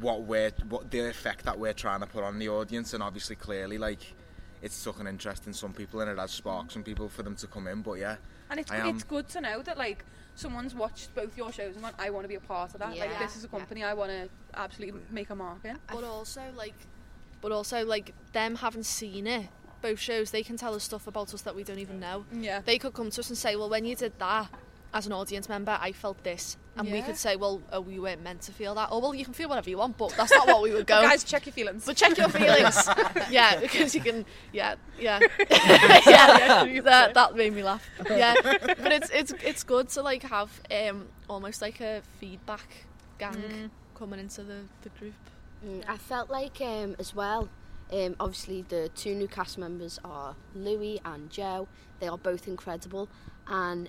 what 0.00 0.22
we're 0.22 0.52
what 0.68 0.90
the 0.90 1.00
effect 1.08 1.44
that 1.44 1.58
we're 1.58 1.74
trying 1.74 2.00
to 2.00 2.06
put 2.06 2.24
on 2.24 2.38
the 2.38 2.48
audience, 2.48 2.94
and 2.94 3.02
obviously 3.02 3.36
clearly 3.36 3.76
like 3.76 4.14
it's 4.62 4.74
stuck 4.74 5.00
an 5.00 5.06
interest 5.06 5.46
in 5.46 5.52
some 5.52 5.72
people 5.72 6.00
and 6.00 6.10
it 6.10 6.18
has 6.18 6.30
sparked 6.30 6.72
some 6.72 6.82
people 6.82 7.08
for 7.08 7.22
them 7.22 7.34
to 7.34 7.46
come 7.46 7.66
in. 7.66 7.82
But 7.82 7.94
yeah, 7.94 8.16
And 8.50 8.60
it's 8.60 8.70
I 8.70 8.76
am- 8.76 8.94
it's 8.94 9.04
good 9.04 9.28
to 9.30 9.40
know 9.40 9.62
that 9.62 9.76
like 9.78 10.04
someone's 10.34 10.74
watched 10.74 11.14
both 11.14 11.36
your 11.36 11.52
shows 11.52 11.74
and 11.74 11.82
gone, 11.82 11.94
I 11.98 12.10
want 12.10 12.24
to 12.24 12.28
be 12.28 12.34
a 12.34 12.40
part 12.40 12.72
of 12.74 12.80
that. 12.80 12.96
Like 12.96 13.18
this 13.18 13.36
is 13.36 13.44
a 13.44 13.48
company 13.48 13.82
I 13.84 13.94
want 13.94 14.10
to 14.10 14.28
absolutely 14.54 15.00
make 15.10 15.30
a 15.30 15.34
mark 15.34 15.64
in. 15.64 15.78
But 15.92 16.04
also 16.04 16.42
like, 16.56 16.74
but 17.40 17.52
also 17.52 17.84
like 17.84 18.14
them 18.32 18.56
having 18.56 18.82
seen 18.82 19.26
it, 19.26 19.48
both 19.82 19.98
shows, 19.98 20.30
they 20.30 20.42
can 20.42 20.56
tell 20.56 20.74
us 20.74 20.84
stuff 20.84 21.06
about 21.06 21.32
us 21.32 21.42
that 21.42 21.54
we 21.54 21.64
don't 21.64 21.78
even 21.78 22.00
know. 22.00 22.24
Yeah. 22.32 22.60
They 22.64 22.78
could 22.78 22.92
come 22.92 23.10
to 23.10 23.20
us 23.20 23.28
and 23.28 23.38
say, 23.38 23.56
well, 23.56 23.70
when 23.70 23.84
you 23.84 23.96
did 23.96 24.18
that, 24.18 24.48
as 24.92 25.06
an 25.06 25.12
audience 25.12 25.48
member, 25.48 25.78
I 25.80 25.92
felt 25.92 26.22
this, 26.24 26.56
and 26.76 26.90
we 26.90 27.00
could 27.02 27.16
say, 27.16 27.36
well, 27.36 27.62
oh, 27.72 27.80
we 27.80 27.98
weren't 27.98 28.22
meant 28.22 28.42
to 28.42 28.52
feel 28.52 28.74
that. 28.74 28.88
Oh, 28.90 28.98
well, 28.98 29.14
you 29.14 29.24
can 29.24 29.34
feel 29.34 29.48
whatever 29.48 29.70
you 29.70 29.78
want, 29.78 29.96
but 29.98 30.12
that's 30.16 30.32
not 30.32 30.46
what 30.48 30.62
we 30.62 30.72
were 30.72 30.82
going. 30.94 31.08
Guys, 31.08 31.22
check 31.24 31.46
your 31.46 31.52
feelings. 31.52 31.84
But 31.86 31.96
check 31.96 32.16
your 32.18 32.28
feelings. 32.40 32.88
yeah, 33.30 33.60
because 33.60 33.94
you 33.94 34.00
can. 34.00 34.24
Yeah, 34.52 34.74
yeah, 34.98 35.20
yeah. 36.06 36.80
that 36.82 37.14
that 37.14 37.36
made 37.36 37.52
me 37.54 37.62
laugh. 37.62 37.86
Yeah, 38.08 38.34
but 38.42 38.92
it's 38.92 39.10
it's 39.10 39.32
it's 39.44 39.62
good 39.62 39.88
to 39.90 40.02
like 40.02 40.22
have 40.24 40.60
um 40.70 41.06
almost 41.28 41.62
like 41.62 41.80
a 41.80 42.02
feedback 42.18 42.86
gang 43.18 43.34
Mm. 43.34 43.70
coming 43.94 44.18
into 44.20 44.42
the 44.42 44.62
the 44.82 44.88
group. 44.98 45.14
Mm, 45.64 45.84
I 45.88 45.96
felt 45.98 46.30
like 46.30 46.60
um, 46.60 46.96
as 46.98 47.14
well. 47.14 47.48
Um, 47.92 48.14
obviously, 48.20 48.62
the 48.62 48.88
two 48.94 49.14
new 49.14 49.28
cast 49.28 49.58
members 49.58 49.98
are 50.04 50.34
Louis 50.54 51.00
and 51.04 51.28
Joe. 51.30 51.68
They 51.98 52.08
are 52.08 52.16
both 52.18 52.46
incredible, 52.48 53.08
and 53.46 53.88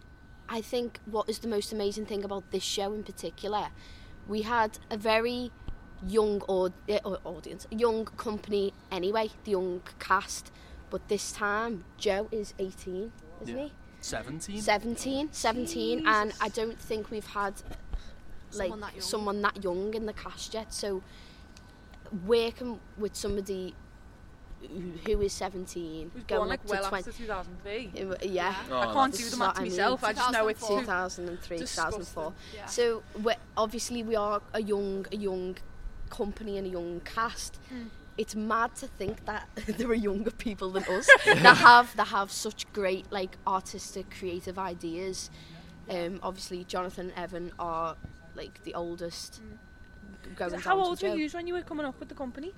I 0.51 0.61
think 0.61 0.99
what 1.05 1.29
is 1.29 1.39
the 1.39 1.47
most 1.47 1.71
amazing 1.71 2.05
thing 2.05 2.25
about 2.25 2.51
this 2.51 2.63
show 2.63 2.91
in 2.93 3.03
particular, 3.03 3.69
we 4.27 4.41
had 4.41 4.71
a 4.89 4.97
very 4.97 5.49
young 6.05 6.41
aud- 6.41 6.73
uh, 6.89 6.99
audience, 7.23 7.65
a 7.71 7.75
young 7.75 8.03
company 8.25 8.73
anyway, 8.91 9.29
the 9.45 9.51
young 9.51 9.81
cast. 9.99 10.51
But 10.89 11.07
this 11.07 11.31
time, 11.31 11.85
Joe 11.97 12.27
is 12.31 12.53
18, 12.59 13.13
isn't 13.41 13.57
Yeah. 13.57 13.63
he? 13.65 13.71
17? 14.01 14.61
17, 14.61 15.29
17, 15.31 16.05
and 16.05 16.33
I 16.41 16.49
don't 16.49 16.77
think 16.77 17.11
we've 17.11 17.27
had 17.27 17.53
like 18.53 18.67
Someone 18.67 18.79
that 18.81 18.93
young. 18.93 19.01
someone 19.01 19.41
that 19.43 19.63
young 19.63 19.93
in 19.93 20.05
the 20.05 20.13
cast 20.13 20.53
yet. 20.53 20.73
So 20.73 21.01
working 22.25 22.81
with 22.97 23.15
somebody 23.15 23.73
who- 24.61 25.13
who 25.15 25.21
is 25.21 25.33
17, 25.33 26.11
Who's 26.13 26.23
going 26.23 26.39
born 26.39 26.49
like 26.49 26.59
up 26.61 26.69
well 26.69 26.89
to 26.89 26.95
after 26.95 27.11
2003. 27.11 27.87
20, 28.05 28.27
yeah, 28.29 28.55
Oh, 28.69 28.77
I 28.79 28.93
can't 28.93 29.13
do 29.13 29.19
is 29.23 29.31
the 29.31 29.37
what 29.37 29.45
maths 29.47 29.59
I 29.59 29.63
mean. 29.63 29.71
myself. 29.71 30.03
I 30.03 30.13
just 30.13 30.31
know 30.31 30.47
it's 30.47 30.67
2003, 30.67 31.57
Disgusting. 31.57 31.99
2004. 31.99 32.33
Yeah. 32.55 32.65
So 32.67 33.03
we're, 33.21 33.35
obviously 33.57 34.03
we 34.03 34.15
are 34.15 34.41
a 34.53 34.61
young, 34.61 35.05
a 35.11 35.15
young 35.17 35.57
company 36.09 36.57
and 36.57 36.67
a 36.67 36.69
young 36.69 36.99
cast. 37.01 37.57
Hmm. 37.69 37.83
It's 38.17 38.35
mad 38.35 38.75
to 38.75 38.87
think 38.87 39.25
that 39.25 39.47
there 39.77 39.87
are 39.87 39.93
younger 39.93 40.31
people 40.31 40.69
than 40.71 40.83
us 40.83 41.07
that 41.25 41.57
have 41.57 41.95
that 41.95 42.07
have 42.09 42.31
such 42.31 42.71
great 42.73 43.11
like 43.11 43.37
artistic, 43.47 44.11
creative 44.11 44.59
ideas. 44.59 45.29
Um, 45.89 46.19
obviously, 46.21 46.63
Jonathan 46.65 47.09
and 47.09 47.17
Evan 47.17 47.51
are 47.57 47.95
like 48.35 48.63
the 48.63 48.73
oldest. 48.75 49.41
Going 50.35 50.51
Hmm. 50.53 50.59
How 50.59 50.77
old 50.79 51.01
were 51.01 51.15
you 51.15 51.29
when 51.29 51.47
you 51.47 51.53
were 51.55 51.61
coming 51.63 51.85
up 51.85 51.99
with 51.99 52.09
the 52.09 52.15
company? 52.15 52.53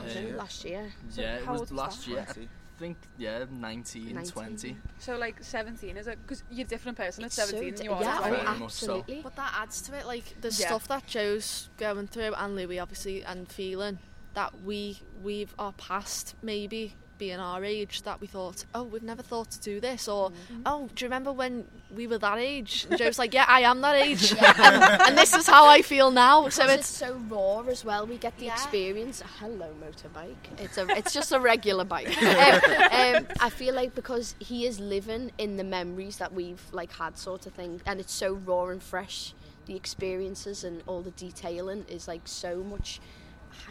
I 0.00 0.14
don't 0.14 0.34
Uh, 0.34 0.36
last 0.38 0.64
year. 0.64 0.92
So 1.10 1.20
yeah, 1.20 1.36
it 1.36 1.46
was 1.48 1.60
old 1.60 1.70
was 1.70 1.72
last 1.72 2.04
that? 2.04 2.10
year. 2.10 2.26
I 2.28 2.80
think, 2.80 2.96
yeah, 3.16 3.44
19, 3.50 4.14
19. 4.14 4.32
20. 4.32 4.76
So 4.98 5.16
like 5.18 5.42
17 5.42 5.96
is 5.96 6.06
it? 6.06 6.18
Because 6.22 6.44
you're 6.50 6.64
a 6.64 6.68
different 6.68 6.96
person 6.96 7.24
at 7.24 7.26
It's 7.26 7.34
so 7.36 7.44
17 7.46 7.74
than 7.74 7.84
you 7.86 7.92
are 7.92 8.02
yeah, 8.02 8.16
at 8.18 8.22
Very 8.22 8.36
oh, 8.36 8.44
20. 8.44 8.58
much 8.60 8.70
so. 8.72 8.92
absolutely. 8.92 9.20
But 9.22 9.34
that 9.36 9.52
adds 9.56 9.82
to 9.82 9.96
it, 9.98 10.06
like 10.06 10.40
the 10.40 10.48
Yeah. 10.48 10.66
stuff 10.66 10.86
that 10.88 11.06
Joe's 11.06 11.70
going 11.76 12.06
through, 12.06 12.34
and 12.34 12.54
Louis 12.54 12.78
obviously, 12.78 13.24
and 13.24 13.50
feeling 13.50 13.98
that 14.34 14.60
we 14.62 15.00
we've 15.22 15.54
our 15.58 15.72
past 15.72 16.36
maybe 16.42 16.94
being 17.18 17.38
our 17.40 17.64
age 17.64 18.02
that 18.02 18.20
we 18.20 18.26
thought, 18.26 18.64
oh, 18.74 18.84
we've 18.84 19.02
never 19.02 19.22
thought 19.22 19.50
to 19.50 19.60
do 19.60 19.80
this, 19.80 20.08
or 20.08 20.32
oh, 20.64 20.88
do 20.94 21.04
you 21.04 21.06
remember 21.06 21.32
when 21.32 21.66
we 21.94 22.06
were 22.06 22.18
that 22.18 22.38
age? 22.38 22.86
And 22.88 22.98
Joe's 22.98 23.18
like, 23.18 23.34
yeah, 23.34 23.44
I 23.48 23.60
am 23.62 23.80
that 23.82 23.96
age, 24.06 24.32
and, 24.32 25.02
and 25.08 25.18
this 25.18 25.34
is 25.34 25.46
how 25.46 25.66
I 25.68 25.82
feel 25.82 26.10
now. 26.10 26.48
So 26.48 26.64
it's 26.64 26.74
it's 26.78 26.88
so 26.88 27.14
raw 27.28 27.60
as 27.68 27.84
well. 27.84 28.06
We 28.06 28.16
get 28.18 28.36
the 28.38 28.46
Yeah. 28.46 28.52
experience. 28.54 29.22
Hello, 29.38 29.68
motorbike. 29.84 30.36
It's 30.58 30.78
a, 30.78 30.86
it's 30.96 31.12
just 31.12 31.32
a 31.32 31.40
regular 31.40 31.84
bike. 31.84 32.16
um, 32.22 33.16
um, 33.16 33.26
I 33.40 33.50
feel 33.50 33.74
like 33.74 33.94
because 33.94 34.34
he 34.38 34.66
is 34.66 34.78
living 34.80 35.32
in 35.38 35.56
the 35.56 35.64
memories 35.64 36.16
that 36.18 36.32
we've 36.32 36.62
like 36.72 36.92
had, 36.92 37.18
sort 37.18 37.46
of 37.46 37.52
thing, 37.52 37.80
and 37.86 38.00
it's 38.00 38.12
so 38.12 38.34
raw 38.34 38.66
and 38.68 38.82
fresh. 38.82 39.34
The 39.66 39.76
experiences 39.76 40.64
and 40.64 40.82
all 40.86 41.02
the 41.02 41.10
detailing 41.10 41.84
is 41.88 42.08
like 42.08 42.22
so 42.24 42.62
much 42.62 43.00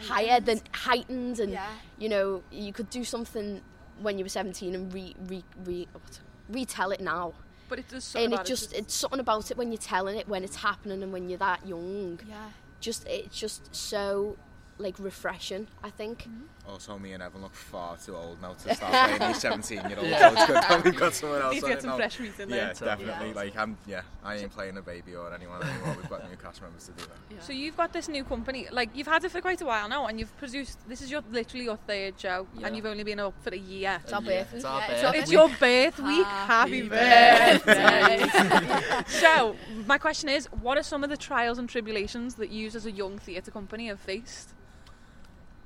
higher 0.00 0.40
than 0.40 0.60
heightened, 0.72 1.40
and 1.40 1.52
yeah, 1.52 1.66
you 1.98 2.08
know 2.08 2.42
you 2.50 2.72
could 2.72 2.90
do 2.90 3.04
something 3.04 3.60
when 4.00 4.18
you 4.18 4.24
were 4.24 4.28
seventeen 4.28 4.74
and 4.74 4.92
re 4.92 5.14
re 5.26 5.44
re 5.64 5.88
what, 5.92 6.20
retell 6.48 6.90
it 6.90 7.00
now. 7.00 7.34
But 7.68 7.80
it 7.80 7.88
does 7.88 8.14
And 8.14 8.32
it 8.32 8.34
about 8.34 8.46
just 8.46 8.72
it's 8.72 8.94
something 8.94 9.20
about 9.20 9.50
it 9.50 9.56
when 9.56 9.70
you're 9.70 9.78
telling 9.80 10.16
it 10.16 10.28
when 10.28 10.42
it's 10.44 10.56
happening 10.56 11.02
and 11.02 11.12
when 11.12 11.28
you're 11.28 11.38
that 11.38 11.66
young. 11.66 12.20
Yeah. 12.28 12.50
just 12.80 13.06
it's 13.06 13.38
just 13.38 13.74
so 13.74 14.36
like 14.78 14.98
refreshing 14.98 15.66
I 15.82 15.90
think 15.90 16.22
mm-hmm. 16.22 16.44
Oh, 16.68 16.72
also, 16.72 16.98
me 16.98 17.12
and 17.12 17.22
Evan 17.22 17.40
look 17.40 17.54
far 17.54 17.96
too 17.96 18.14
old 18.14 18.40
now 18.42 18.52
to 18.52 18.74
start 18.74 19.16
playing 19.16 19.32
these 19.32 19.40
17 19.40 19.88
year 19.88 19.96
olds. 19.98 20.10
Yeah. 20.10 20.18
So 20.28 20.34
it's 20.36 20.46
good 20.46 20.56
that 20.56 20.84
we've 20.84 20.96
got 20.96 21.14
someone 21.14 21.40
else 21.42 21.54
Need 21.54 21.60
to 21.60 21.66
on 21.66 21.72
get 21.72 21.80
some 21.80 21.90
now. 21.90 21.96
fresh 21.96 22.20
meat 22.20 22.38
in 22.40 22.48
Yeah, 22.50 22.56
there. 22.56 22.74
definitely. 22.74 23.28
Yeah. 23.28 23.34
Like 23.34 23.56
I'm, 23.56 23.78
yeah, 23.86 24.02
I 24.22 24.36
ain't 24.36 24.52
playing 24.52 24.76
a 24.76 24.82
baby 24.82 25.14
or 25.14 25.32
anyone 25.34 25.62
anymore. 25.62 25.96
We've 26.00 26.10
got 26.10 26.28
new 26.30 26.36
cast 26.36 26.60
members 26.60 26.84
to 26.86 26.92
do 26.92 27.02
that. 27.04 27.10
yeah. 27.34 27.40
So 27.40 27.52
you've 27.54 27.76
got 27.76 27.92
this 27.94 28.08
new 28.08 28.22
company, 28.22 28.66
like 28.70 28.90
you've 28.94 29.06
had 29.06 29.24
it 29.24 29.30
for 29.30 29.40
quite 29.40 29.60
a 29.62 29.64
while 29.64 29.88
now, 29.88 30.06
and 30.06 30.20
you've 30.20 30.36
produced. 30.36 30.78
This 30.88 31.00
is 31.00 31.10
your 31.10 31.22
literally 31.32 31.64
your 31.64 31.78
third 31.86 32.20
show, 32.20 32.46
Yeah. 32.58 32.66
and 32.66 32.76
you've 32.76 32.86
only 32.86 33.02
been 33.04 33.20
up 33.20 33.34
for 33.42 33.50
a 33.54 33.58
year. 33.58 33.98
It's 34.04 34.12
our 34.12 34.20
Yeah, 34.22 34.28
birthday. 34.42 34.56
It's 34.58 34.64
our 34.66 34.80
Yeah, 34.80 34.86
it's 34.92 35.02
birthday. 35.02 35.18
It's 35.20 35.32
your 35.32 35.48
birth 35.48 35.98
week. 36.00 36.26
Happy 36.26 36.80
Happy 36.86 36.88
birthday. 36.88 38.18
birthday. 38.26 39.04
so 39.08 39.56
my 39.86 39.96
question 39.96 40.28
is, 40.28 40.46
what 40.60 40.76
are 40.76 40.82
some 40.82 41.02
of 41.02 41.08
the 41.08 41.16
trials 41.16 41.58
and 41.58 41.66
tribulations 41.68 42.34
that 42.34 42.50
you, 42.50 42.66
as 42.66 42.84
a 42.84 42.90
young 42.92 43.18
theatre 43.18 43.50
company, 43.50 43.86
have 43.88 44.00
faced? 44.00 44.50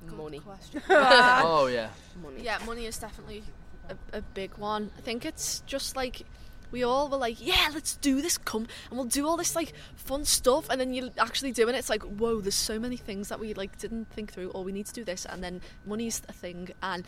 Good 0.07 0.17
money 0.17 0.39
question. 0.39 0.81
Oh, 0.89 1.67
yeah. 1.67 1.89
money 2.21 2.41
Yeah, 2.43 2.59
money 2.65 2.85
is 2.85 2.97
definitely 2.97 3.43
a, 3.89 4.17
a 4.17 4.21
big 4.21 4.57
one. 4.57 4.91
I 4.97 5.01
think 5.01 5.25
it's 5.25 5.61
just 5.65 5.95
like 5.95 6.25
we 6.73 6.83
all 6.83 7.07
were 7.07 7.17
like, 7.17 7.37
yeah, 7.39 7.69
let's 7.71 7.95
do 7.97 8.19
this, 8.21 8.37
come, 8.39 8.65
and 8.89 8.97
we'll 8.97 9.05
do 9.05 9.27
all 9.27 9.37
this 9.37 9.55
like 9.55 9.73
fun 9.95 10.25
stuff, 10.25 10.67
and 10.69 10.81
then 10.81 10.91
you're 10.93 11.11
actually 11.19 11.51
doing 11.51 11.75
it. 11.75 11.77
It's 11.77 11.89
like, 11.89 12.01
whoa, 12.01 12.41
there's 12.41 12.55
so 12.55 12.79
many 12.79 12.97
things 12.97 13.29
that 13.29 13.39
we 13.39 13.53
like 13.53 13.77
didn't 13.77 14.09
think 14.09 14.33
through, 14.33 14.49
or 14.49 14.63
we 14.63 14.71
need 14.71 14.87
to 14.87 14.93
do 14.93 15.03
this, 15.03 15.25
and 15.25 15.43
then 15.43 15.61
money's 15.85 16.23
a 16.27 16.33
thing, 16.33 16.69
and 16.81 17.05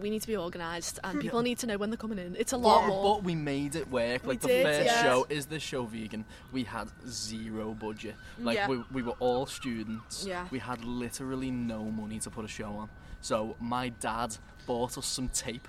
we 0.00 0.10
need 0.10 0.20
to 0.22 0.26
be 0.26 0.36
organised, 0.36 0.98
and 1.04 1.20
people 1.24 1.42
need 1.42 1.58
to 1.58 1.66
know 1.66 1.76
when 1.76 1.90
they're 1.90 1.96
coming 1.96 2.18
in. 2.18 2.36
It's 2.36 2.52
a 2.52 2.56
lot 2.56 2.82
But, 2.82 2.88
more. 2.88 3.14
but 3.16 3.24
we 3.24 3.34
made 3.34 3.74
it 3.76 3.90
work. 3.90 4.22
We 4.22 4.30
Like 4.30 4.40
the 4.40 4.48
did, 4.48 4.64
first 4.66 4.84
yeah. 4.86 5.02
show 5.02 5.26
is 5.28 5.46
the 5.46 5.58
show 5.60 5.84
vegan. 5.84 6.24
We 6.52 6.64
had 6.64 6.88
zero 7.08 7.72
budget. 7.74 8.14
Like 8.38 8.56
Yeah. 8.56 8.68
we, 8.68 8.82
we 8.92 9.02
were 9.02 9.16
all 9.18 9.46
students. 9.46 10.24
Yeah. 10.26 10.46
We 10.50 10.58
had 10.58 10.84
literally 10.84 11.50
no 11.50 11.84
money 11.84 12.18
to 12.20 12.30
put 12.30 12.44
a 12.44 12.48
show 12.48 12.66
on. 12.72 12.88
So 13.24 13.56
my 13.58 13.88
dad 13.88 14.36
bought 14.66 14.98
us 14.98 15.06
some 15.06 15.28
tape. 15.28 15.66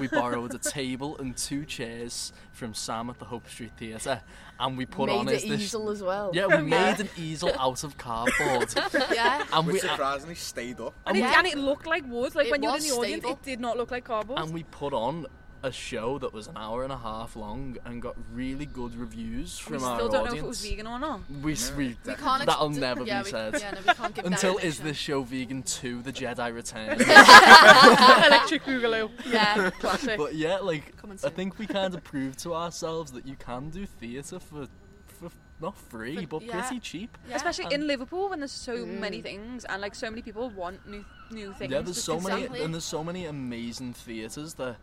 We 0.00 0.08
borrowed 0.08 0.54
a 0.54 0.58
table 0.58 1.18
and 1.18 1.36
two 1.36 1.66
chairs 1.66 2.32
from 2.52 2.72
Sam 2.72 3.10
at 3.10 3.18
the 3.18 3.26
Hope 3.26 3.46
Street 3.46 3.72
Theatre, 3.76 4.22
and 4.58 4.78
we 4.78 4.86
put 4.86 5.08
made 5.10 5.18
on 5.18 5.28
it 5.28 5.34
as 5.34 5.42
this. 5.44 5.60
easel 5.60 5.90
as 5.90 6.02
well 6.02 6.30
Yeah, 6.32 6.46
we 6.46 6.62
made 6.62 7.00
an 7.00 7.10
easel 7.18 7.50
out 7.58 7.84
of 7.84 7.98
cardboard, 7.98 8.72
yeah, 9.12 9.44
and 9.52 9.66
Which 9.66 9.74
we 9.74 9.80
surprisingly 9.80 10.34
stayed 10.34 10.80
up. 10.80 10.94
And, 11.06 11.18
it, 11.18 11.20
Yeah. 11.20 11.34
and 11.38 11.46
it 11.46 11.58
looked 11.58 11.86
like 11.86 12.04
wood. 12.06 12.34
Like 12.34 12.46
It 12.46 12.52
when 12.52 12.62
you 12.62 12.70
were 12.70 12.76
in 12.76 12.82
was 12.82 12.88
the 12.90 12.96
audience, 12.96 13.22
stable. 13.22 13.36
it 13.38 13.42
did 13.42 13.60
not 13.60 13.76
look 13.76 13.90
like 13.90 14.04
cardboard. 14.04 14.38
and 14.38 14.54
we 14.54 14.62
put 14.64 14.94
on 14.94 15.26
a 15.64 15.72
show 15.72 16.18
that 16.18 16.32
was 16.32 16.46
an 16.46 16.56
hour 16.56 16.84
and 16.84 16.92
a 16.92 16.96
half 16.96 17.36
long 17.36 17.76
and 17.86 18.02
got 18.02 18.14
really 18.32 18.66
good 18.66 18.94
reviews 18.94 19.58
from 19.58 19.72
we 19.74 19.78
from 19.78 19.94
still 19.96 20.06
our 20.06 20.12
don't 20.12 20.24
know 20.26 20.32
if 20.34 20.38
it 20.42 20.46
was 20.46 20.60
vegan 20.64 20.86
or 20.86 20.98
not. 20.98 21.20
We, 21.42 21.52
s- 21.54 21.72
we, 21.74 21.96
we 22.06 22.14
can't. 22.14 22.44
that'll 22.44 22.68
d- 22.68 22.80
never 22.80 23.02
yeah, 23.04 23.20
be 23.22 23.24
we, 23.24 23.30
said. 23.30 23.54
Yeah, 23.60 23.70
no, 23.70 23.78
we 23.86 23.94
can't 23.94 24.14
give 24.14 24.24
Until 24.26 24.54
prediction. 24.54 24.68
is 24.68 24.78
this 24.80 24.96
show 24.98 25.22
vegan 25.22 25.62
2 25.62 26.02
The 26.02 26.12
Jedi 26.12 26.54
Return? 26.54 27.00
Electric 28.26 28.64
Boogaloo. 28.64 29.10
Yeah, 29.26 29.70
Classic. 29.80 30.18
but 30.18 30.34
yeah, 30.34 30.58
like 30.58 30.92
I 31.24 31.28
think 31.30 31.58
we 31.58 31.66
kind 31.66 31.94
of 31.94 32.04
proved 32.04 32.38
to 32.40 32.54
ourselves 32.54 33.12
that 33.12 33.26
you 33.26 33.36
can 33.36 33.70
do 33.70 33.86
theatre 33.86 34.38
for, 34.40 34.66
for 35.06 35.30
not 35.60 35.76
free, 35.76 36.16
For- 36.16 36.26
but 36.26 36.42
yeah. 36.42 36.60
pretty 36.60 36.80
cheap. 36.80 37.16
yeah. 37.28 37.36
Especially 37.36 37.72
in 37.72 37.86
Liverpool 37.86 38.28
when 38.30 38.40
there's 38.40 38.52
so 38.52 38.74
Mm. 38.84 38.98
many 39.00 39.22
things 39.22 39.64
and 39.64 39.80
like 39.80 39.94
so 39.94 40.10
many 40.10 40.20
people 40.22 40.50
want 40.50 40.86
new 40.86 41.04
new 41.30 41.52
things. 41.54 41.72
Yeah, 41.72 41.80
there's 41.80 42.02
so 42.02 42.20
many, 42.20 42.42
Exactly. 42.42 42.62
and 42.62 42.74
there's 42.74 42.84
so 42.84 43.02
many 43.02 43.24
amazing 43.26 43.92
theatres 43.94 44.54
that 44.54 44.76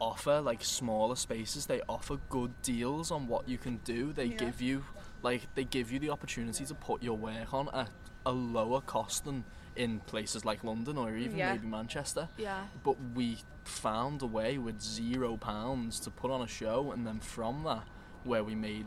offer 0.00 0.40
like 0.40 0.64
smaller 0.64 1.16
spaces. 1.16 1.66
They 1.66 1.80
offer 1.88 2.18
good 2.28 2.60
deals 2.62 3.10
on 3.10 3.26
what 3.26 3.48
you 3.48 3.58
can 3.58 3.78
do. 3.78 4.12
They 4.12 4.26
Yeah. 4.26 4.36
give 4.36 4.60
you 4.62 4.84
like 5.22 5.52
they 5.54 5.64
give 5.64 5.90
you 5.90 5.98
the 5.98 6.10
opportunity 6.10 6.64
to 6.64 6.74
put 6.74 7.02
your 7.02 7.16
work 7.16 7.52
on 7.52 7.68
at 7.70 7.90
a 8.24 8.30
lower 8.32 8.80
cost 8.80 9.24
than 9.24 9.44
in 9.74 10.00
places 10.00 10.44
like 10.44 10.62
London 10.64 10.96
or 10.98 11.16
even 11.16 11.36
Yeah. 11.38 11.52
maybe 11.52 11.66
Manchester. 11.66 12.28
Yeah, 12.36 12.64
But 12.84 12.96
we 13.14 13.38
found 13.64 14.22
a 14.22 14.26
way 14.26 14.58
with 14.58 14.80
zero 14.80 15.36
pounds 15.36 16.00
to 16.00 16.10
put 16.10 16.30
on 16.30 16.40
a 16.42 16.46
show, 16.46 16.90
and 16.92 17.06
then 17.06 17.20
from 17.20 17.62
that, 17.64 17.84
where 18.24 18.42
we 18.42 18.54
made 18.54 18.86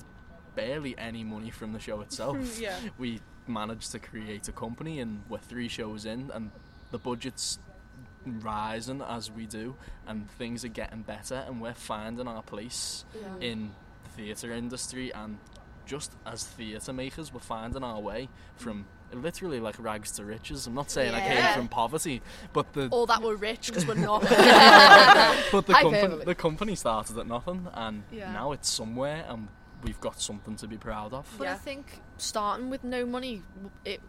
barely 0.55 0.97
any 0.97 1.23
money 1.23 1.49
from 1.49 1.71
the 1.73 1.79
show 1.79 2.01
itself. 2.01 2.37
yeah. 2.59 2.77
we 2.97 3.21
managed 3.47 3.91
to 3.91 3.99
create 3.99 4.47
a 4.47 4.51
company 4.51 4.99
and 4.99 5.23
we're 5.29 5.37
three 5.39 5.67
shows 5.67 6.05
in 6.05 6.29
and 6.33 6.51
the 6.91 6.97
budget's 6.99 7.57
rising 8.25 9.01
as 9.01 9.31
we 9.31 9.45
do 9.45 9.75
and 10.07 10.29
things 10.31 10.63
are 10.63 10.69
getting 10.69 11.01
better 11.01 11.43
and 11.47 11.59
we're 11.61 11.73
finding 11.73 12.27
our 12.27 12.43
place 12.43 13.03
in 13.39 13.71
the 14.03 14.09
theatre 14.11 14.51
industry 14.51 15.11
and 15.13 15.37
just 15.85 16.13
as 16.25 16.43
theatre 16.43 16.93
makers 16.93 17.33
we're 17.33 17.39
finding 17.39 17.83
our 17.83 17.99
way 17.99 18.29
from 18.55 18.85
literally 19.13 19.59
like 19.59 19.75
rags 19.79 20.11
to 20.11 20.23
riches 20.23 20.67
I'm 20.67 20.73
not 20.75 20.89
saying 20.91 21.13
I 21.13 21.19
came 21.27 21.53
from 21.55 21.67
poverty 21.67 22.21
but 22.53 22.71
the 22.73 22.87
Or 22.91 23.07
that 23.07 23.21
we're 23.21 23.35
rich 23.35 23.67
because 23.67 23.85
we're 23.85 23.95
not. 23.95 24.21
but 25.51 25.65
the, 25.65 25.73
Hyperbole. 25.73 25.99
company, 26.01 26.25
the 26.25 26.35
company 26.35 26.75
started 26.75 27.17
at 27.17 27.27
nothing 27.27 27.67
and 27.73 28.03
Yeah. 28.11 28.31
now 28.31 28.51
it's 28.53 28.69
somewhere 28.69 29.25
and 29.27 29.47
we've 29.83 29.99
got 29.99 30.21
something 30.21 30.55
to 30.57 30.67
be 30.67 30.77
proud 30.77 31.11
of 31.13 31.27
But 31.37 31.47
I 31.47 31.55
think 31.55 31.99
starting 32.17 32.69
with 32.69 32.83
no 32.83 33.05
money, 33.05 33.41
it 33.83 33.99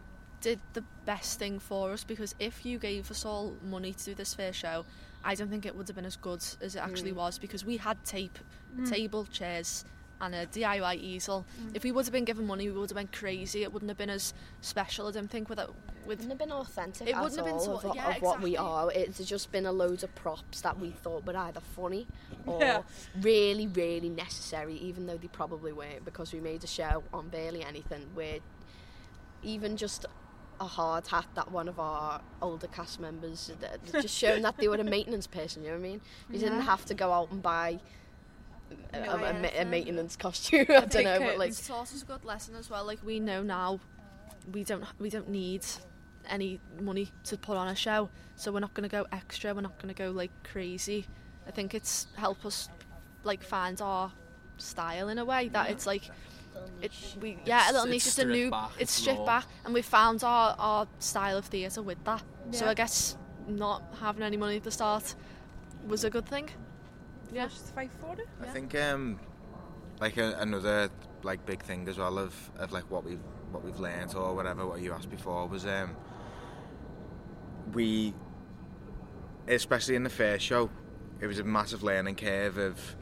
did 0.43 0.59
the 0.73 0.83
best 1.05 1.39
thing 1.39 1.57
for 1.59 1.91
us 1.93 2.03
because 2.03 2.35
if 2.39 2.65
you 2.65 2.77
gave 2.77 3.09
us 3.09 3.25
all 3.25 3.55
money 3.63 3.93
to 3.93 4.03
do 4.05 4.13
this 4.13 4.33
fair 4.33 4.53
show, 4.53 4.85
I 5.23 5.35
don't 5.35 5.49
think 5.49 5.65
it 5.65 5.75
would 5.75 5.87
have 5.87 5.95
been 5.95 6.05
as 6.05 6.17
good 6.17 6.43
as 6.61 6.75
it 6.75 6.79
actually 6.79 7.13
Mm. 7.13 7.15
was 7.23 7.39
because 7.39 7.63
we 7.65 7.77
had 7.77 8.03
tape, 8.03 8.37
Mm. 8.77 8.89
table, 8.89 9.25
chairs, 9.31 9.85
and 10.21 10.35
a 10.35 10.45
DIY 10.45 10.95
easel. 10.95 11.45
If 11.73 11.83
we 11.83 11.91
would 11.91 12.05
have 12.05 12.13
been 12.13 12.23
given 12.25 12.45
money, 12.47 12.69
we 12.69 12.77
would 12.77 12.89
have 12.89 12.95
been 12.97 13.07
crazy. 13.07 13.63
It 13.63 13.73
wouldn't 13.73 13.89
have 13.89 13.97
been 13.97 14.09
as 14.09 14.33
special. 14.61 15.07
I 15.07 15.11
don't 15.11 15.29
think 15.29 15.49
with 15.49 15.59
with 15.59 16.19
wouldn't 16.19 16.29
have 16.29 16.37
been 16.37 16.51
authentic 16.51 17.07
It 17.07 17.15
wouldn't 17.15 17.37
have 17.37 17.45
been 17.45 17.53
all 17.53 17.59
so- 17.61 17.75
of, 17.77 17.83
what- 17.85 17.95
yeah, 17.95 18.15
of 18.17 18.21
what 18.21 18.41
we 18.41 18.57
are. 18.57 18.91
It's 18.91 19.19
just 19.25 19.51
been 19.53 19.65
a 19.65 19.71
load 19.71 20.03
of 20.03 20.13
props 20.15 20.59
that 20.61 20.77
we 20.77 20.91
thought 20.91 21.25
were 21.25 21.37
either 21.37 21.61
funny 21.61 22.07
or 22.45 22.59
Yeah. 22.59 22.83
really, 23.21 23.67
really 23.67 24.09
necessary, 24.09 24.75
even 24.75 25.05
though 25.07 25.15
they 25.17 25.29
probably 25.29 25.71
weren't, 25.71 26.03
because 26.03 26.33
we 26.33 26.41
made 26.41 26.61
a 26.65 26.67
show 26.67 27.03
on 27.13 27.29
barely 27.29 27.63
anything 27.63 28.09
where 28.13 28.39
even 29.43 29.75
just 29.77 30.05
a 30.59 30.65
hard 30.65 31.07
hat 31.07 31.25
that 31.35 31.51
one 31.51 31.67
of 31.67 31.79
our 31.79 32.21
older 32.41 32.67
cast 32.67 32.99
members 32.99 33.51
just 33.91 34.15
showing 34.15 34.43
that 34.43 34.57
they 34.57 34.67
were 34.67 34.75
a 34.75 34.83
maintenance 34.83 35.27
person, 35.27 35.63
you 35.63 35.69
know 35.69 35.75
what 35.75 35.85
I 35.85 35.89
mean? 35.89 36.01
We 36.29 36.37
didn't 36.37 36.61
have 36.61 36.85
to 36.85 36.93
go 36.93 37.11
out 37.11 37.31
and 37.31 37.41
buy 37.41 37.79
um, 38.93 39.03
a, 39.03 39.07
a, 39.07 39.41
a, 39.57 39.61
a 39.61 39.65
maintenance 39.65 40.15
costume. 40.15 40.65
I 40.69 40.85
don't 40.85 41.03
know, 41.03 41.15
uh, 41.15 41.19
but 41.19 41.37
like 41.37 41.49
it's 41.49 41.69
us 41.69 42.01
a 42.01 42.05
good 42.05 42.25
lesson 42.25 42.55
as 42.55 42.69
well. 42.69 42.85
Like 42.85 42.99
we 43.03 43.19
know 43.19 43.43
now, 43.43 43.79
we 44.51 44.63
don't 44.63 44.83
we 44.99 45.09
don't 45.09 45.29
need 45.29 45.65
any 46.29 46.59
money 46.79 47.11
to 47.25 47.37
put 47.37 47.57
on 47.57 47.67
a 47.67 47.75
show, 47.75 48.09
so 48.35 48.51
we're 48.51 48.59
not 48.59 48.73
going 48.73 48.87
to 48.87 48.93
go 48.95 49.05
extra. 49.11 49.53
We're 49.53 49.61
not 49.61 49.77
going 49.77 49.93
to 49.93 49.97
go 49.97 50.11
like 50.11 50.31
crazy. 50.43 51.05
I 51.47 51.51
think 51.51 51.73
it's 51.73 52.07
help 52.15 52.45
us 52.45 52.69
like 53.23 53.43
find 53.43 53.81
our 53.81 54.11
style 54.57 55.09
in 55.09 55.17
a 55.17 55.25
way 55.25 55.49
that 55.49 55.69
it's 55.69 55.85
like 55.85 56.09
it 56.81 56.91
we 57.21 57.37
yeah 57.45 57.67
a 57.67 57.69
It's- 57.69 57.73
little 57.73 57.85
it's 57.85 57.91
niche. 57.91 58.07
It's 58.07 58.19
a 58.19 58.25
new 58.25 58.51
back, 58.51 58.69
it's 58.73 58.81
it's 58.81 58.91
stripped 58.93 59.19
raw. 59.19 59.25
back, 59.25 59.45
and 59.65 59.73
we 59.73 59.81
found 59.81 60.23
our 60.23 60.55
our 60.59 60.87
style 60.99 61.37
of 61.37 61.45
theatre 61.45 61.81
with 61.81 62.03
that. 62.05 62.23
So 62.51 62.67
I 62.67 62.73
guess 62.73 63.17
not 63.47 63.83
having 63.99 64.23
any 64.23 64.37
money 64.37 64.57
at 64.57 64.63
the 64.63 64.71
start 64.71 65.15
was 65.87 66.03
a 66.03 66.09
good 66.09 66.25
thing. 66.27 66.49
Yeah. 67.31 67.47
Just 67.47 67.73
fight 67.73 67.91
for 67.99 68.13
it. 68.13 68.27
I 68.41 68.45
Yeah. 68.45 68.51
think 68.53 68.75
um, 68.75 69.19
like 69.99 70.17
a, 70.17 70.35
another 70.39 70.89
like 71.23 71.45
big 71.45 71.61
thing 71.63 71.87
as 71.87 71.97
well 71.97 72.17
of, 72.19 72.33
of 72.57 72.71
like 72.71 72.83
what 72.91 73.03
we've 73.05 73.19
what 73.51 73.63
we've 73.63 73.79
learnt 73.79 74.13
or 74.15 74.33
whatever 74.35 74.65
what 74.67 74.81
you 74.81 74.91
asked 74.93 75.09
before 75.09 75.47
was 75.47 75.65
um, 75.65 75.95
we 77.73 78.13
especially 79.47 79.95
in 79.95 80.03
the 80.03 80.09
first 80.09 80.43
show 80.45 80.69
it 81.21 81.27
was 81.27 81.39
a 81.39 81.43
massive 81.43 81.83
learning 81.83 82.15
curve 82.15 82.57
of 82.57 82.95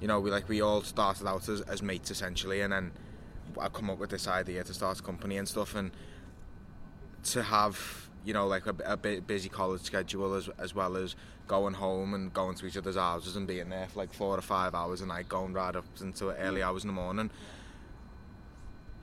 you 0.00 0.08
know 0.08 0.20
we 0.20 0.30
like 0.30 0.48
we 0.48 0.60
all 0.60 0.82
started 0.82 1.26
out 1.26 1.48
as, 1.48 1.60
as 1.62 1.82
mates 1.82 2.10
essentially 2.10 2.60
and 2.60 2.72
then 2.72 2.92
I 3.60 3.68
come 3.68 3.90
up 3.90 3.98
with 3.98 4.10
this 4.10 4.28
idea 4.28 4.62
to 4.64 4.74
start 4.74 5.00
a 5.00 5.02
company 5.02 5.36
and 5.38 5.48
stuff 5.48 5.74
and 5.74 5.90
to 7.24 7.42
have 7.42 8.08
you 8.24 8.32
know 8.32 8.46
like 8.46 8.66
a, 8.66 8.74
a 8.84 8.96
busy 8.96 9.48
college 9.48 9.82
schedule 9.82 10.34
as 10.34 10.48
as 10.58 10.74
well 10.74 10.96
as 10.96 11.16
going 11.46 11.74
home 11.74 12.14
and 12.14 12.32
going 12.32 12.56
to 12.56 12.66
each 12.66 12.76
other's 12.76 12.96
houses 12.96 13.36
and 13.36 13.46
being 13.46 13.68
there 13.68 13.86
for 13.86 14.00
like 14.00 14.12
four 14.12 14.36
or 14.36 14.42
five 14.42 14.74
hours 14.74 15.00
a 15.00 15.06
night 15.06 15.28
going 15.28 15.52
right 15.52 15.76
up 15.76 15.84
until 16.00 16.30
early 16.30 16.62
hours 16.62 16.82
in 16.82 16.88
the 16.88 16.94
morning 16.94 17.30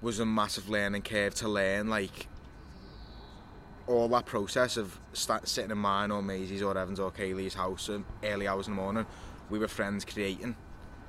was 0.02 0.20
a 0.20 0.26
massive 0.26 0.70
learning 0.70 1.02
curve 1.02 1.34
to 1.34 1.48
learn 1.48 1.90
like 1.90 2.28
all 3.88 4.08
that 4.10 4.26
process 4.26 4.78
of 4.78 5.00
sta 5.14 5.40
sitting 5.44 5.72
in 5.72 5.78
mine 5.78 6.12
or 6.12 6.22
Maisie's 6.22 6.62
or 6.62 6.78
Evans 6.78 7.00
or 7.00 7.12
Kaylee's 7.12 7.54
house 7.54 7.90
at 7.90 8.02
early 8.24 8.48
hours 8.48 8.68
in 8.68 8.76
the 8.76 8.82
morning. 8.82 9.06
We 9.50 9.60
were 9.60 9.68
friends 9.68 10.06
creating 10.06 10.56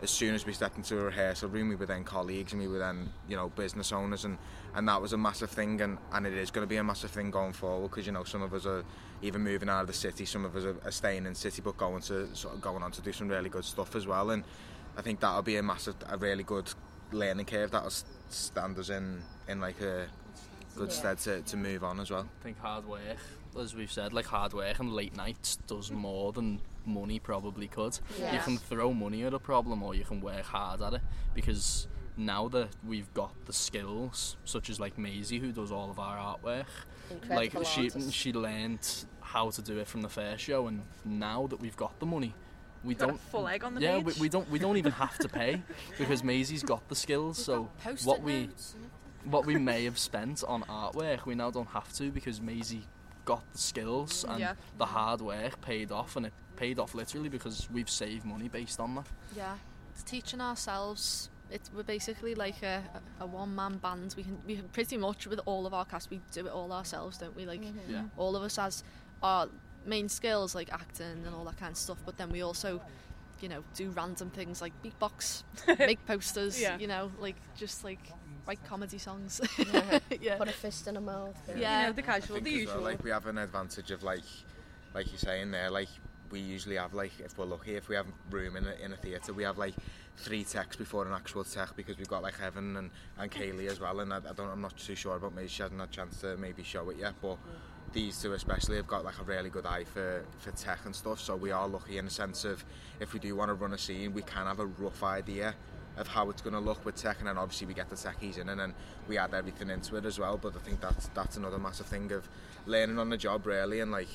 as 0.03 0.11
soon 0.11 0.35
as 0.35 0.45
we 0.45 0.53
stepped 0.53 0.77
into 0.77 0.99
a 0.99 1.03
rehearsal 1.03 1.49
room 1.49 1.69
we 1.69 1.77
were 1.77 1.87
then 1.87 2.05
colleagues 2.05 2.53
and 2.53 2.61
we 2.61 2.69
were 2.69 2.79
then 2.79 3.09
you 3.29 3.37
know 3.37 3.49
business 3.51 3.93
owners 3.93 4.25
and 4.25 4.37
and 4.75 4.89
that 4.89 5.01
was 5.01 5.13
a 5.13 5.17
massive 5.17 5.51
thing 5.51 5.81
and, 5.81 5.99
and 6.13 6.27
it 6.27 6.35
is 6.35 6.51
going 6.51 6.65
to 6.65 6.69
be 6.69 6.77
a 6.77 6.85
massive 6.85 7.11
thing 7.11 7.31
going 7.31 7.53
forward 7.53 7.89
because 7.91 8.05
you 8.07 8.13
know 8.13 8.25
some 8.25 8.43
of 8.43 8.53
us 8.53 8.67
are 8.67 8.85
even 9.23 9.43
moving 9.43 9.69
out 9.69 9.83
of 9.83 9.87
the 9.87 9.93
city 9.93 10.25
some 10.25 10.45
of 10.45 10.55
us 10.57 10.65
are, 10.65 10.77
are 10.85 10.91
staying 10.91 11.25
in 11.27 11.35
city 11.35 11.63
but 11.63 11.77
going 11.77 12.03
to 12.03 12.29
sort 12.35 12.55
of 12.55 12.61
going 12.61 12.83
on 12.83 12.91
to 12.91 13.01
do 13.01 13.13
some 13.13 13.29
really 13.29 13.49
good 13.49 13.65
stuff 13.65 13.95
as 13.97 14.07
well 14.07 14.31
and 14.31 14.45
I 14.97 15.03
think 15.03 15.21
that'll 15.21 15.43
be 15.43 15.57
a 15.57 15.63
massive 15.63 15.95
a 16.09 16.17
really 16.19 16.43
good 16.45 16.69
learning 17.13 17.47
curve 17.47 17.71
that'll 17.71 17.93
stand 18.29 18.79
us 18.79 18.91
in 18.91 19.23
in 19.49 19.61
like 19.61 19.81
a 19.81 20.07
good 20.77 20.89
Yeah. 20.89 20.95
stead 20.95 21.19
to, 21.21 21.43
to 21.43 21.57
move 21.57 21.85
on 21.85 22.01
as 22.01 22.11
well 22.11 22.27
I 22.41 22.43
think 22.43 22.59
hard 22.59 22.85
work, 22.87 23.01
as 23.59 23.75
we've 23.77 23.93
said, 23.93 24.13
like 24.13 24.27
hard 24.27 24.53
work 24.53 24.81
and 24.81 24.93
late 24.93 25.15
nights 25.17 25.57
does 25.69 25.93
more 25.93 26.33
than 26.33 26.61
money 26.87 27.19
probably 27.19 27.69
could. 27.69 27.99
You 28.19 28.39
can 28.41 28.59
throw 28.59 28.93
money 28.93 29.25
at 29.25 29.35
a 29.35 29.39
problem 29.39 29.83
or 29.83 29.95
you 29.95 30.05
can 30.05 30.21
work 30.21 30.43
hard 30.45 30.83
at 30.83 30.95
it 30.95 31.03
because 31.35 31.89
now 32.17 32.49
that 32.49 32.69
we've 32.87 33.13
got 33.15 33.33
the 33.47 33.53
skills, 33.53 34.37
such 34.45 34.71
as 34.71 34.79
like 34.79 34.97
Maisie 34.99 35.39
who 35.39 35.53
does 35.53 35.73
all 35.73 35.91
of 35.91 35.99
our 35.99 36.17
artwork, 36.17 36.67
incredible 37.11 37.37
like 37.61 37.67
she 37.67 37.83
artists. 37.89 38.13
she 38.13 38.33
learned 38.33 38.87
how 39.21 39.51
to 39.51 39.63
do 39.63 39.79
it 39.79 39.89
from 39.89 40.03
the 40.03 40.09
first 40.09 40.45
show, 40.45 40.69
and 40.69 40.83
now 41.05 41.47
that 41.49 41.61
we've 41.61 41.77
got 41.77 41.99
the 41.99 42.07
money, 42.07 42.33
we 42.85 42.95
Got 42.95 43.09
don't. 43.09 43.21
full 43.21 43.49
egg 43.49 43.65
on 43.65 43.75
the 43.75 43.81
yeah, 43.81 43.97
page. 43.97 44.05
we, 44.05 44.13
we 44.23 44.29
don't. 44.29 44.49
We 44.51 44.59
don't 44.61 44.77
even 44.77 44.93
have 44.93 45.19
to 45.19 45.29
pay 45.29 45.63
because 45.99 46.23
Maisie's 46.23 46.63
got 46.63 46.87
the 46.89 46.95
skills. 46.95 47.39
So 47.43 47.69
Post-it 47.83 48.07
what 48.07 48.23
we 48.23 48.47
notes 48.47 48.77
what 49.25 49.47
we 49.47 49.57
may 49.57 49.85
have 49.85 49.99
spent 49.99 50.45
on 50.47 50.63
artwork, 50.65 51.25
we 51.25 51.35
now 51.35 51.51
don't 51.51 51.69
have 51.69 51.91
to 51.95 52.11
because 52.11 52.41
Maisie 52.43 52.85
got 53.25 53.43
the 53.53 53.59
skills 53.59 54.25
mm, 54.29 54.33
and 54.33 54.41
Yeah. 54.41 54.55
the 54.77 54.85
hard 54.85 55.21
work 55.23 55.61
paid 55.63 55.91
off, 55.91 56.15
and 56.17 56.27
it 56.27 56.33
paid 56.57 56.79
off 56.79 56.95
literally 56.95 57.29
because 57.29 57.69
we've 57.73 57.91
saved 57.91 58.25
money 58.25 58.49
based 58.49 58.81
on 58.81 58.95
that. 58.97 59.07
Yeah, 59.37 59.57
it's 59.93 60.03
teaching 60.03 60.41
ourselves. 60.41 61.31
It's 61.51 61.71
we're 61.75 61.83
basically 61.83 62.35
like 62.35 62.63
a, 62.63 62.83
a 63.21 63.27
one 63.27 63.55
man 63.55 63.79
band. 63.79 64.15
We 64.17 64.25
can 64.25 64.39
we 64.47 64.57
can 64.57 64.69
pretty 64.69 64.97
much 64.97 65.27
with 65.27 65.41
all 65.47 65.67
of 65.67 65.75
our 65.75 65.85
cast 65.85 66.11
we 66.11 66.21
do 66.33 66.47
it 66.47 66.53
all 66.53 66.73
ourselves, 66.73 67.19
don't 67.19 67.37
we? 67.37 67.47
Like 67.47 67.61
mm-hmm. 67.61 67.93
Yeah. 67.93 68.03
all 68.17 68.35
of 68.37 68.43
us 68.43 68.57
has 68.57 68.83
our 69.23 69.49
main 69.87 70.09
skills 70.09 70.55
like 70.55 70.73
acting 70.73 71.25
and 71.27 71.35
all 71.35 71.45
that 71.45 71.59
kind 71.59 71.73
of 71.73 71.79
stuff. 71.79 71.99
But 72.05 72.17
then 72.17 72.31
we 72.31 72.43
also, 72.43 72.81
you 73.41 73.49
know, 73.49 73.63
do 73.75 73.91
random 73.91 74.31
things 74.31 74.63
like 74.63 74.73
beatbox, 74.83 75.45
make 75.79 76.05
posters. 76.07 76.61
Yeah. 76.61 76.79
You 76.79 76.87
know, 76.87 77.13
like 77.21 77.37
just 77.57 77.85
like 77.85 78.01
write 78.47 78.65
comedy 78.65 78.99
songs. 78.99 79.41
Yeah. 79.59 79.99
yeah. 80.21 80.37
Put 80.37 80.49
a 80.49 80.53
fist 80.53 80.89
in 80.89 80.97
a 80.97 81.01
mouth. 81.01 81.37
Yeah. 81.57 81.83
You 81.83 81.87
know, 81.89 81.93
the 81.93 82.03
I 82.03 82.07
casual, 82.07 82.35
think 82.37 82.47
the 82.47 82.51
as 82.51 82.57
usual. 82.57 82.75
well, 82.77 82.85
like 82.85 83.05
we 83.05 83.11
have 83.11 83.27
an 83.27 83.39
advantage 83.39 83.91
of 83.91 84.03
like 84.03 84.25
like 84.95 85.11
you're 85.11 85.19
saying 85.19 85.51
there 85.51 85.71
like 85.71 85.89
we 86.35 86.41
usually 86.41 86.75
have 86.75 86.93
like 86.93 87.13
if 87.21 87.39
we're 87.39 87.45
lucky 87.45 87.77
if 87.77 87.89
we 87.89 87.95
have 87.95 88.07
room 88.29 88.57
in 88.57 88.67
a, 88.67 88.73
in 88.85 88.93
a 88.93 88.97
theatre 88.97 89.33
we 89.33 89.45
have 89.45 89.57
like 89.57 89.75
three 90.17 90.43
techs 90.43 90.75
before 90.75 91.07
an 91.07 91.13
actual 91.13 91.45
tech 91.45 91.77
because 91.77 91.97
we've 91.97 92.09
got 92.09 92.25
like 92.25 92.35
Evan 92.43 92.77
and, 92.77 92.91
and 93.19 93.31
Kaylee 93.31 93.69
as 93.69 93.79
well 93.79 94.01
and 94.01 94.13
I, 94.13 94.17
I 94.17 94.33
don't 94.35 94.51
I'm 94.51 94.61
not 94.61 94.77
too 94.77 94.97
sure 94.97 95.15
about 95.15 95.33
maybe 95.33 95.47
she 95.47 95.63
hasn't 95.63 95.79
had 95.79 95.91
a 95.91 95.93
chance 95.93 96.21
to 96.23 96.37
maybe 96.37 96.65
show 96.65 96.91
it 96.91 96.97
yet 96.97 97.15
but 97.23 97.39
these 97.93 98.21
two 98.21 98.33
especially 98.33 98.77
have 98.77 98.89
got 98.89 99.05
like 99.05 99.21
a 99.21 99.23
really 99.23 99.49
good 99.49 99.65
eye 99.65 99.85
for, 99.85 100.25
for 100.39 100.51
tech 100.51 100.81
and 100.87 100.97
stuff 100.97 101.21
so 101.21 101.37
we 101.37 101.53
are 101.53 101.69
lucky 101.69 101.99
in 101.99 102.07
the 102.07 102.11
sense 102.11 102.45
of 102.45 102.65
if 102.99 103.13
we 103.13 103.21
do 103.21 103.37
want 103.37 103.49
to 103.49 103.55
run 103.55 103.73
a 103.73 103.79
scene 103.79 104.13
we 104.13 104.23
can 104.23 104.47
have 104.49 104.59
a 104.59 104.67
rough 104.67 105.05
idea 105.05 105.55
of 105.97 106.09
how 106.09 106.29
it's 106.31 106.43
going 106.43 106.55
to 106.55 106.61
look 106.61 106.85
with 106.85 106.97
tech 106.97 107.19
and 107.21 107.29
then 107.29 107.39
obviously 107.39 107.67
we 107.67 107.75
get 107.75 107.89
the 107.89 107.97
techies 107.97 108.39
in 108.39 108.49
and 108.49 108.59
then 108.59 108.75
we 109.09 109.17
add 109.17 109.33
everything 109.35 109.71
into 109.71 109.97
it 109.97 110.05
as 110.05 110.19
well. 110.19 110.37
But 110.37 110.57
I 110.57 110.59
think 110.61 110.81
that's 110.81 111.09
that's 111.09 111.37
another 111.37 111.59
massive 111.59 111.87
thing 111.87 112.11
of 112.13 112.29
learning 112.67 112.99
on 112.99 113.11
the 113.11 113.17
job 113.17 113.47
really 113.47 113.81
and 113.81 113.93
like 113.93 114.09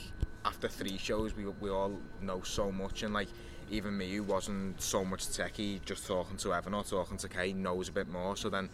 after 0.45 0.67
three 0.67 0.97
shows 0.97 1.35
we, 1.35 1.45
we 1.45 1.69
all 1.69 1.93
know 2.21 2.41
so 2.41 2.71
much 2.71 3.03
and 3.03 3.13
like 3.13 3.27
even 3.71 3.95
me 3.97 4.11
who 4.15 4.23
wasn't 4.23 4.81
so 4.81 5.05
much 5.05 5.27
techie 5.27 5.83
just 5.85 6.07
talking 6.07 6.35
to 6.37 6.53
Evan 6.53 6.73
or 6.73 6.83
talking 6.83 7.17
to 7.17 7.29
Kay 7.29 7.53
knows 7.53 7.87
a 7.89 7.91
bit 7.91 8.07
more. 8.09 8.35
So 8.35 8.49
then 8.49 8.69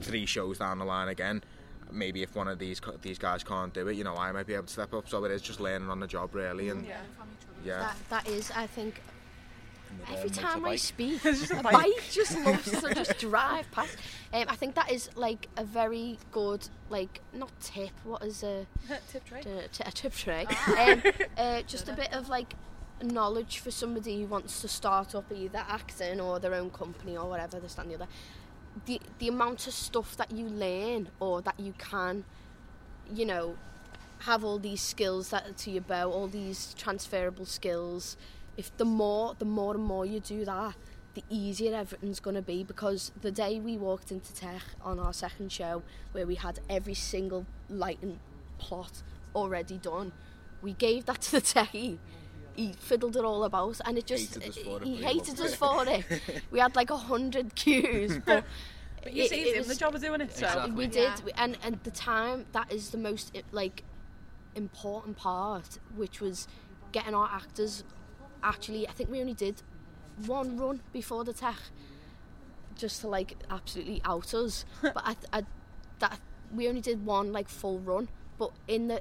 three 0.00 0.26
shows 0.26 0.58
down 0.58 0.78
the 0.78 0.84
line 0.84 1.08
again 1.08 1.42
maybe 1.92 2.22
if 2.22 2.36
one 2.36 2.46
of 2.46 2.58
these 2.60 2.80
these 3.02 3.18
guys 3.18 3.42
can't 3.42 3.74
do 3.74 3.88
it 3.88 3.96
you 3.96 4.04
know 4.04 4.14
I 4.16 4.30
might 4.30 4.46
be 4.46 4.54
able 4.54 4.66
to 4.66 4.72
step 4.72 4.94
up. 4.94 5.08
So 5.08 5.24
it 5.24 5.30
is 5.30 5.42
just 5.42 5.60
learning 5.60 5.88
on 5.90 6.00
the 6.00 6.06
job 6.06 6.34
really 6.34 6.68
and 6.70 6.84
Yeah. 6.86 7.00
yeah. 7.64 7.78
That, 7.80 8.24
that 8.24 8.28
is, 8.28 8.50
I 8.56 8.66
think, 8.66 9.02
every 10.10 10.30
time 10.30 10.64
I 10.64 10.76
speak, 10.76 11.22
just 11.22 11.50
a 11.50 11.58
a 11.60 11.62
bike. 11.62 11.72
bike 11.72 12.02
just 12.10 12.38
loves 12.44 12.70
to 12.70 12.94
just 12.94 13.18
drive 13.18 13.70
past. 13.70 13.96
Um, 14.32 14.44
I 14.48 14.56
think 14.56 14.74
that 14.74 14.90
is 14.90 15.10
like 15.16 15.48
a 15.56 15.64
very 15.64 16.18
good, 16.32 16.68
like 16.88 17.20
not 17.32 17.50
tip. 17.60 17.90
What 18.04 18.22
is 18.22 18.42
a 18.42 18.66
Tip 19.12 19.24
tray. 19.24 19.42
t- 19.42 19.50
t- 19.72 19.84
a 19.86 19.90
tip 19.92 20.12
tray? 20.14 20.46
um, 20.78 21.02
uh, 21.36 21.62
just 21.62 21.88
a 21.88 21.92
bit 21.92 22.12
of 22.12 22.28
like 22.28 22.54
knowledge 23.02 23.58
for 23.58 23.70
somebody 23.70 24.20
who 24.20 24.26
wants 24.26 24.60
to 24.60 24.68
start 24.68 25.14
up 25.14 25.24
either 25.34 25.64
acting 25.68 26.20
or 26.20 26.38
their 26.38 26.54
own 26.54 26.70
company 26.70 27.16
or 27.16 27.28
whatever. 27.28 27.58
This 27.58 27.74
that, 27.74 27.82
and 27.86 27.90
the 27.92 27.94
other. 27.96 28.08
the 28.86 29.00
the 29.18 29.28
amount 29.28 29.66
of 29.66 29.72
stuff 29.74 30.16
that 30.16 30.30
you 30.30 30.46
learn 30.46 31.08
or 31.18 31.40
that 31.42 31.58
you 31.58 31.74
can, 31.78 32.24
you 33.12 33.24
know, 33.26 33.56
have 34.20 34.44
all 34.44 34.58
these 34.58 34.82
skills 34.82 35.30
that 35.30 35.48
are 35.48 35.52
to 35.52 35.70
your 35.70 35.82
bow, 35.82 36.10
all 36.12 36.28
these 36.28 36.74
transferable 36.74 37.46
skills. 37.46 38.16
If 38.60 38.76
the 38.76 38.84
more 38.84 39.34
the 39.38 39.46
more 39.46 39.74
and 39.74 39.82
more 39.82 40.04
you 40.04 40.20
do 40.20 40.44
that, 40.44 40.74
the 41.14 41.24
easier 41.30 41.74
everything's 41.74 42.20
going 42.20 42.36
to 42.36 42.42
be 42.42 42.62
because 42.62 43.10
the 43.22 43.30
day 43.30 43.58
we 43.58 43.78
walked 43.78 44.12
into 44.12 44.34
tech 44.34 44.60
on 44.82 44.98
our 44.98 45.14
second 45.14 45.50
show 45.50 45.82
where 46.12 46.26
we 46.26 46.34
had 46.34 46.60
every 46.68 46.92
single 46.92 47.46
lighting 47.70 48.20
plot 48.58 49.02
already 49.34 49.78
done 49.78 50.12
we 50.60 50.74
gave 50.74 51.06
that 51.06 51.22
to 51.22 51.32
the 51.32 51.40
techie 51.40 51.96
he 52.54 52.74
fiddled 52.74 53.16
it 53.16 53.24
all 53.24 53.44
about 53.44 53.80
and 53.86 53.96
it 53.96 54.06
just 54.06 54.34
Hated 54.34 54.50
us 54.50 54.58
for 54.58 54.76
it, 54.82 54.84
he 54.84 54.96
hated 54.96 55.40
us 55.40 55.54
for 55.54 55.88
it 55.88 56.04
we 56.50 56.58
had 56.58 56.76
like 56.76 56.90
a 56.90 56.96
hundred 56.98 57.54
cues 57.54 58.18
but 58.26 58.44
But 59.02 59.14
you 59.14 59.22
it- 59.22 59.30
saved 59.30 59.48
it 59.48 59.56
him 59.56 59.68
the 59.68 59.74
job 59.74 59.94
of 59.94 60.02
doing 60.02 60.20
it, 60.20 60.36
so. 60.36 60.46
Exactly. 60.46 60.72
we 60.72 60.86
did 60.86 61.24
we- 61.24 61.32
and 61.32 61.56
and 61.64 61.80
the 61.84 61.90
time 61.90 62.44
that 62.52 62.70
is 62.70 62.90
the 62.90 62.98
most 62.98 63.34
like 63.52 63.84
important 64.54 65.16
part 65.16 65.78
which 65.96 66.20
was 66.20 66.46
getting 66.92 67.14
our 67.14 67.30
actors 67.32 67.84
actually 68.42 68.88
i 68.88 68.92
think 68.92 69.10
we 69.10 69.20
only 69.20 69.34
did 69.34 69.62
one 70.26 70.56
run 70.58 70.80
before 70.92 71.24
the 71.24 71.32
tech 71.32 71.56
just 72.76 73.00
to 73.02 73.08
like 73.08 73.36
absolutely 73.50 74.00
out 74.04 74.32
us 74.34 74.64
but 74.82 74.96
I, 74.96 75.16
I 75.32 75.42
that 75.98 76.18
we 76.54 76.68
only 76.68 76.80
did 76.80 77.04
one 77.04 77.32
like 77.32 77.48
full 77.48 77.78
run 77.80 78.08
but 78.38 78.50
in 78.68 78.88
the 78.88 79.00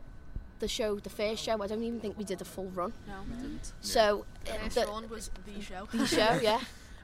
the 0.60 0.68
show 0.68 0.98
the 1.00 1.10
first 1.10 1.42
show 1.44 1.62
i 1.62 1.68
don't 1.68 1.84
even 1.84 2.00
think 2.02 2.18
we 2.18 2.26
did 2.26 2.42
a 2.42 2.46
full 2.46 2.70
run 2.72 2.92
No, 3.08 3.14
we 3.30 3.36
didn't. 3.42 3.72
so 3.82 4.26
uh, 4.48 4.52
First 4.64 4.76
the, 4.76 4.86
run 4.88 5.10
was 5.10 5.32
the 5.46 5.62
show. 5.62 5.88
the 5.94 6.06
show 6.06 6.40
yeah 6.42 6.60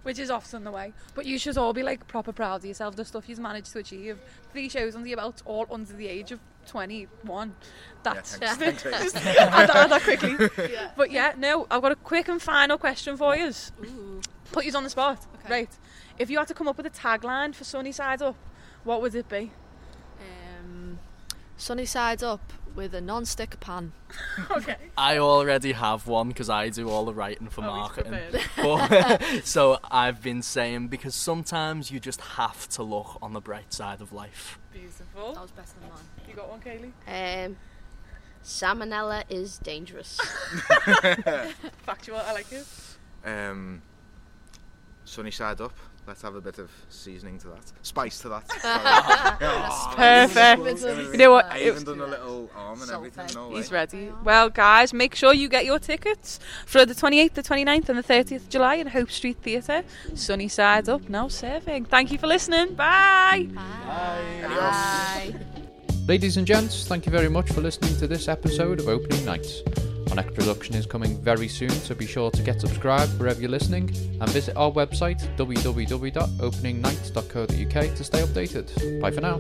Which 0.06 0.20
is 0.20 0.30
often 0.30 0.64
the 0.64 0.72
way. 0.72 0.94
But 1.16 1.26
you 1.26 1.40
should 1.40 1.58
all 1.58 1.74
be 1.74 1.82
like 1.82 2.08
proper 2.08 2.32
proud 2.32 2.58
of 2.58 2.66
yourself, 2.66 2.96
the 2.96 3.04
stuff 3.04 3.28
you've 3.28 3.40
managed 3.40 3.72
to 3.74 3.80
achieve. 3.80 4.20
Three 4.52 4.70
shows 4.70 4.96
under 4.96 5.08
your 5.08 5.18
belt, 5.18 5.42
all 5.46 5.66
under 5.72 5.94
the 5.94 6.08
age 6.08 6.32
of 6.32 6.40
21. 6.68 7.56
That's 8.04 8.38
Yeah, 8.40 8.48
just, 8.56 8.60
thanks, 8.60 8.84
thanks. 9.12 9.16
add, 9.16 9.68
that- 9.70 9.76
add 9.76 9.90
that 9.92 10.04
quickly. 10.04 10.36
Yeah. 10.72 10.92
But 10.96 11.12
yeah, 11.12 11.34
no, 11.38 11.66
I've 11.72 11.82
got 11.82 11.92
a 11.92 11.96
quick 11.96 12.28
and 12.28 12.40
final 12.40 12.78
question 12.78 13.18
for 13.18 13.36
you. 13.36 13.52
Put 14.52 14.66
you 14.66 14.72
on 14.74 14.84
the 14.84 14.90
spot. 14.92 15.26
Okay. 15.44 15.52
Right. 15.54 15.70
If 16.20 16.30
you 16.30 16.38
had 16.38 16.48
to 16.50 16.54
come 16.54 16.68
up 16.68 16.78
with 16.78 16.86
a 16.86 16.92
tagline 16.92 17.56
for 17.56 17.64
Sunny 17.64 17.92
Side 17.92 18.22
Up, 18.22 18.36
what 18.84 19.02
would 19.02 19.16
it 19.16 19.28
be? 19.28 19.52
Um, 20.60 21.00
sunny 21.58 21.86
side 21.86 22.22
up 22.22 22.54
with 22.76 22.94
a 22.94 23.02
non-stick 23.02 23.60
pan. 23.60 23.94
okay. 24.52 24.76
I 24.98 25.18
already 25.18 25.72
have 25.72 26.08
one 26.08 26.28
because 26.30 26.50
I 26.50 26.70
do 26.70 26.90
all 26.90 27.06
the 27.06 27.14
writing 27.14 27.48
for 27.48 27.64
Oh, 27.64 27.68
marketing. 27.68 28.20
But, 28.56 29.22
so 29.44 29.80
I've 29.90 30.22
been 30.22 30.42
saying 30.42 30.88
because 30.90 31.16
sometimes 31.16 31.92
you 31.92 32.00
just 32.00 32.22
have 32.22 32.68
to 32.70 32.84
look 32.84 33.18
on 33.22 33.34
the 33.34 33.42
bright 33.42 33.74
side 33.74 34.02
of 34.02 34.12
life. 34.14 34.60
Beautiful. 34.74 35.34
That 35.34 35.42
was 35.42 35.52
better 35.52 35.74
than 35.80 35.90
mine. 35.90 36.00
You 36.28 36.36
got 36.36 36.50
one, 36.50 36.60
Kaylee? 36.62 37.46
um 37.48 37.56
salmonella 38.44 39.24
is 39.28 39.58
dangerous 39.58 40.20
Factual, 41.84 42.18
I 42.18 42.32
like 42.34 42.52
it. 42.52 42.66
Um, 43.26 43.82
sunny 45.16 45.32
side 45.32 45.62
up. 45.62 45.74
Let's 46.08 46.22
have 46.22 46.36
a 46.36 46.42
bit 46.42 46.60
of 46.60 46.70
seasoning 46.90 47.40
to 47.40 47.48
that. 47.48 47.64
Spice 47.82 48.20
to 48.20 48.30
that. 48.30 48.44
Oh, 49.42 49.94
Perfect. 49.96 50.82
You 51.12 51.18
know 51.18 51.32
what? 51.32 51.46
I 51.52 51.58
It- 51.58 51.68
even 51.68 51.84
done 51.84 52.00
a 52.02 52.06
little 52.06 52.50
arm 52.56 52.80
and 52.82 52.92
everything. 52.92 53.26
fed. 53.28 53.36
No 53.36 53.50
way. 53.50 53.56
He's 53.58 53.72
ready. 53.72 54.12
Well, 54.24 54.50
guys, 54.50 54.94
make 54.94 55.16
sure 55.16 55.34
you 55.34 55.50
get 55.50 55.66
your 55.66 55.80
tickets 55.80 56.40
for 56.68 56.86
the 56.86 56.94
28th, 56.94 57.34
the 57.34 57.42
29th, 57.44 57.90
and 57.90 57.98
the 57.98 58.04
30th 58.04 58.36
of 58.44 58.50
July 58.50 58.76
in 58.76 58.88
Hope 58.88 59.10
Street 59.10 59.38
Theatre. 59.42 59.84
Sunny 60.14 60.48
side 60.48 60.88
up, 60.90 61.10
now 61.10 61.28
serving. 61.28 61.86
Thank 61.86 62.12
you 62.12 62.18
for 62.20 62.28
listening. 62.28 62.76
Bye. 62.76 63.48
Bye. 63.56 65.34
Ladies 66.08 66.38
and 66.38 66.46
gents, 66.46 66.88
thank 66.88 67.08
you 67.08 67.12
very 67.12 67.30
much 67.30 67.52
for 67.52 67.62
listening 67.62 67.96
to 67.98 68.06
this 68.08 68.28
episode 68.28 68.80
of 68.80 68.88
Opening 68.88 69.26
Nights. 69.26 69.64
Our 70.10 70.16
next 70.16 70.34
production 70.36 70.76
is 70.76 70.86
coming 70.86 71.18
very 71.22 71.48
soon, 71.48 71.72
so 71.72 71.96
be 71.96 72.06
sure 72.06 72.30
to 72.32 72.42
get 72.42 72.60
subscribed 72.62 73.20
wherever 73.20 73.42
you're 73.42 73.50
listening 73.50 73.90
and 74.22 74.30
visit 74.30 74.56
our 74.56 74.72
website 74.72 75.20
www.openingnights.co.uk 75.38 77.96
to 77.96 78.04
stay 78.04 78.22
updated. 78.22 79.02
Bye 79.02 79.12
for 79.12 79.22
now. 79.22 79.40